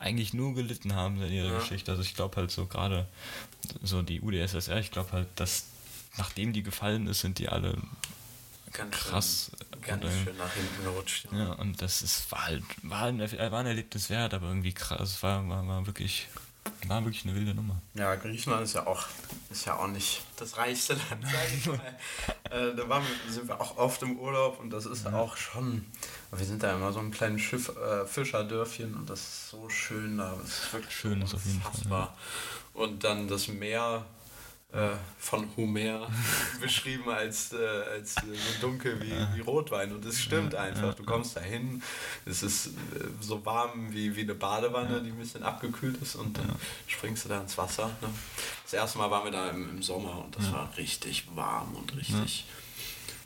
[0.00, 1.58] eigentlich nur gelitten haben in ihrer Ja.
[1.60, 1.92] Geschichte.
[1.92, 3.06] Also ich glaube halt so gerade
[3.80, 5.66] so die UdSSR, ich glaube halt, dass
[6.16, 7.76] nachdem die gefallen ist, sind die alle
[8.72, 9.50] Ganz Krass.
[9.50, 11.26] Schön, ganz Und, schön nach hinten gerutscht.
[11.32, 11.38] Ja.
[11.38, 15.10] ja und das ist war halt war ein, war ein Erlebnis wert, aber irgendwie krass,
[15.10, 16.28] es war, war war wirklich
[16.86, 17.80] war wirklich eine wilde Nummer.
[17.94, 19.06] Ja, Griechenland ist ja auch,
[19.50, 21.80] ist ja auch nicht das reichste Land, sag ich mal.
[22.50, 25.86] äh, da waren wir, sind wir auch oft im Urlaub und das ist auch schon.
[26.30, 30.18] Wir sind da immer so ein kleines Schiff, äh, Fischerdörfchen und das ist so schön
[30.18, 30.36] da.
[30.40, 32.16] Das ist wirklich Schön ist auf jeden Fall, unfassbar.
[32.74, 34.04] Und dann das Meer
[34.72, 36.08] äh, von Homer
[36.60, 39.92] beschrieben als, äh, als äh, so dunkel wie, wie Rotwein.
[39.92, 40.94] Und es stimmt einfach.
[40.94, 41.82] Du kommst da hin,
[42.24, 42.70] es ist äh,
[43.20, 46.54] so warm wie, wie eine Badewanne, die ein bisschen abgekühlt ist und dann
[46.86, 47.88] springst du da ins Wasser.
[48.00, 48.08] Ne?
[48.62, 51.96] Das erste Mal waren wir da im, im Sommer und das war richtig warm und
[51.96, 52.46] richtig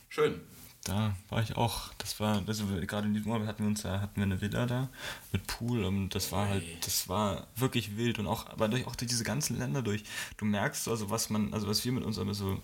[0.09, 0.41] schön.
[0.85, 1.93] Da war ich auch.
[1.99, 4.67] Das war, also gerade in diesem Urlaub hatten wir uns da, hatten wir eine Villa
[4.67, 4.89] da
[5.33, 8.95] mit Pool und das war halt, das war wirklich wild und auch, aber durch auch
[8.95, 10.05] durch diese ganzen Länder durch.
[10.37, 12.61] Du merkst so, also was man, also was wir mit uns aber so,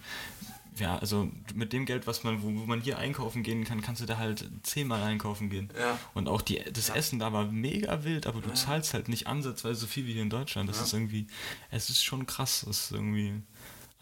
[0.77, 4.03] ja, also mit dem Geld, was man, wo, wo man hier einkaufen gehen kann, kannst
[4.03, 5.71] du da halt zehnmal einkaufen gehen.
[5.79, 5.99] Ja.
[6.15, 9.81] Und auch die, das Essen da war mega wild, aber du zahlst halt nicht ansatzweise
[9.81, 10.69] so viel wie hier in Deutschland.
[10.69, 10.85] Das Ja.
[10.85, 11.27] ist irgendwie,
[11.71, 12.65] es ist schon krass.
[12.67, 13.43] Das ist irgendwie,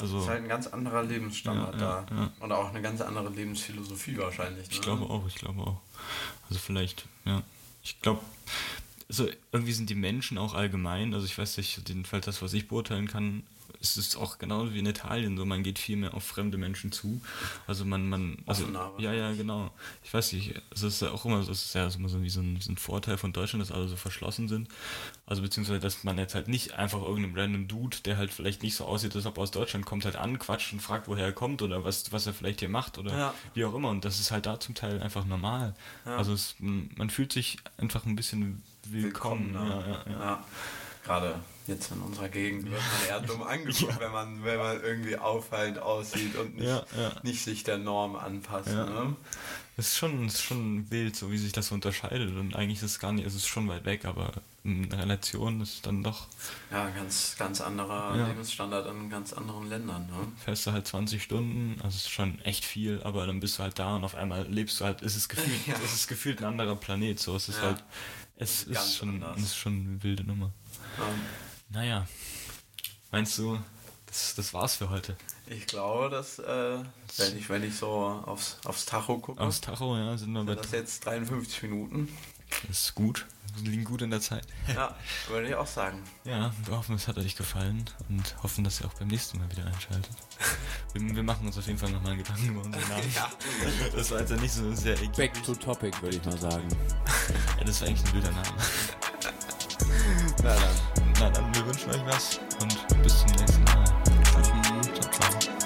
[0.01, 0.15] also.
[0.17, 2.17] Das ist halt ein ganz anderer Lebensstandard Ja, ja, da.
[2.17, 2.33] ja.
[2.41, 4.69] Und auch eine ganz andere Lebensphilosophie wahrscheinlich.
[4.69, 4.75] Ne?
[4.75, 5.81] Ich glaube auch, ich glaube auch.
[6.49, 7.43] Also vielleicht, ja.
[7.83, 8.21] Ich glaube,
[9.09, 12.69] also irgendwie sind die Menschen auch allgemein, also ich weiß nicht, jedenfalls das, was ich
[12.69, 13.43] beurteilen kann,
[13.81, 16.91] es ist auch genauso wie in Italien so, man geht viel mehr auf fremde Menschen
[16.93, 17.21] zu.
[17.67, 18.67] Also man, man, also,
[18.99, 19.71] ja, ja, genau.
[20.03, 22.31] Ich weiß nicht, es ist ja auch immer, so- es ist ja immer so wie
[22.31, 24.69] so ein, so ein Vorteil von Deutschland, dass alle so verschlossen sind.
[25.27, 28.75] Also beziehungsweise, dass man jetzt halt nicht einfach irgendeinem random Dude, der halt vielleicht nicht
[28.75, 31.63] so aussieht, als ob er aus Deutschland kommt, halt anquatscht und fragt, woher er kommt
[31.63, 33.35] oder was, was er vielleicht hier macht oder Ja.
[33.55, 33.91] wie auch immer.
[33.91, 35.75] Und das ist halt da zum Teil einfach normal.
[36.05, 36.17] Ja.
[36.17, 39.53] Also es, man man fühlt sich einfach ein bisschen willkommen.
[39.53, 40.03] ne?
[40.07, 40.45] ja, ja, ja.
[41.09, 41.19] Ja.
[41.21, 45.17] Gerade jetzt in unserer Gegend wird man eher dumm angeguckt, wenn, man, wenn man irgendwie
[45.17, 47.13] auffallend aussieht und nicht, Ja, ja.
[47.23, 48.69] nicht sich der Norm anpasst.
[48.69, 48.85] Ja.
[48.87, 49.17] Ne?
[49.77, 52.35] Es ist schon, es ist schon wild, so wie sich das unterscheidet.
[52.37, 54.33] Und eigentlich ist es gar nicht, es ist schon weit weg, aber
[54.65, 56.27] in Relation ist es dann doch,
[56.73, 58.27] Ja, ganz, ganz anderer Ja.
[58.29, 60.07] Lebensstandard in ganz anderen Ländern.
[60.07, 60.33] Ne?
[60.45, 63.63] fährst du halt 20 Stunden, also es ist schon echt viel, aber dann bist du
[63.63, 65.75] halt da und auf einmal lebst du halt, es ist gefühlt, Ja.
[65.85, 67.67] es ist gefühlt ein anderer Planet, so, es ist Ja.
[67.67, 67.85] halt,
[68.37, 69.37] es ist schon, anders.
[69.39, 70.51] es ist schon eine wilde Nummer.
[70.99, 71.21] Ähm,
[71.71, 72.07] Naja,
[73.11, 73.59] meinst du,
[74.07, 75.17] das, das war's für heute?
[75.51, 76.79] ich glaube, dass, äh,
[77.17, 77.89] wenn, ich, wenn ich so
[78.27, 82.09] aufs, aufs Tacho gucke, Aus Tacho, ja, sind wir bei, sind das jetzt 53 Minuten.
[82.69, 83.25] das ist gut,
[83.57, 84.47] wir liegen gut in der Zeit.
[84.75, 84.95] Ja,
[85.29, 86.03] würde ich auch sagen.
[86.25, 89.51] Ja, wir hoffen, es hat euch gefallen und hoffen, dass ihr auch beim nächsten Mal
[89.51, 90.11] wieder einschaltet.
[90.93, 93.13] Wir, wir machen uns auf jeden Fall nochmal Gedanken über unseren Namen.
[93.15, 93.31] Ja.
[93.97, 95.43] Das war jetzt ja nicht so sehr Back ergiebig.
[95.45, 96.69] to topic, würde ich mal sagen.
[97.59, 98.53] Ja, das war eigentlich ein wilder Name.
[100.43, 100.77] Na dann.
[101.21, 103.85] Na dann, wir wünschen euch was und bis zum nächsten Mal.
[104.35, 104.53] Tschüssi.
[104.95, 105.59] Ciao, ciao.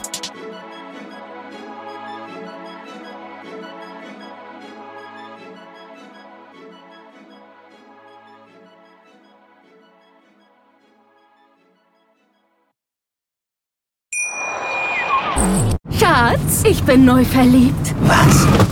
[15.99, 17.95] Schatz, ich bin neu verliebt.
[18.03, 18.72] Was?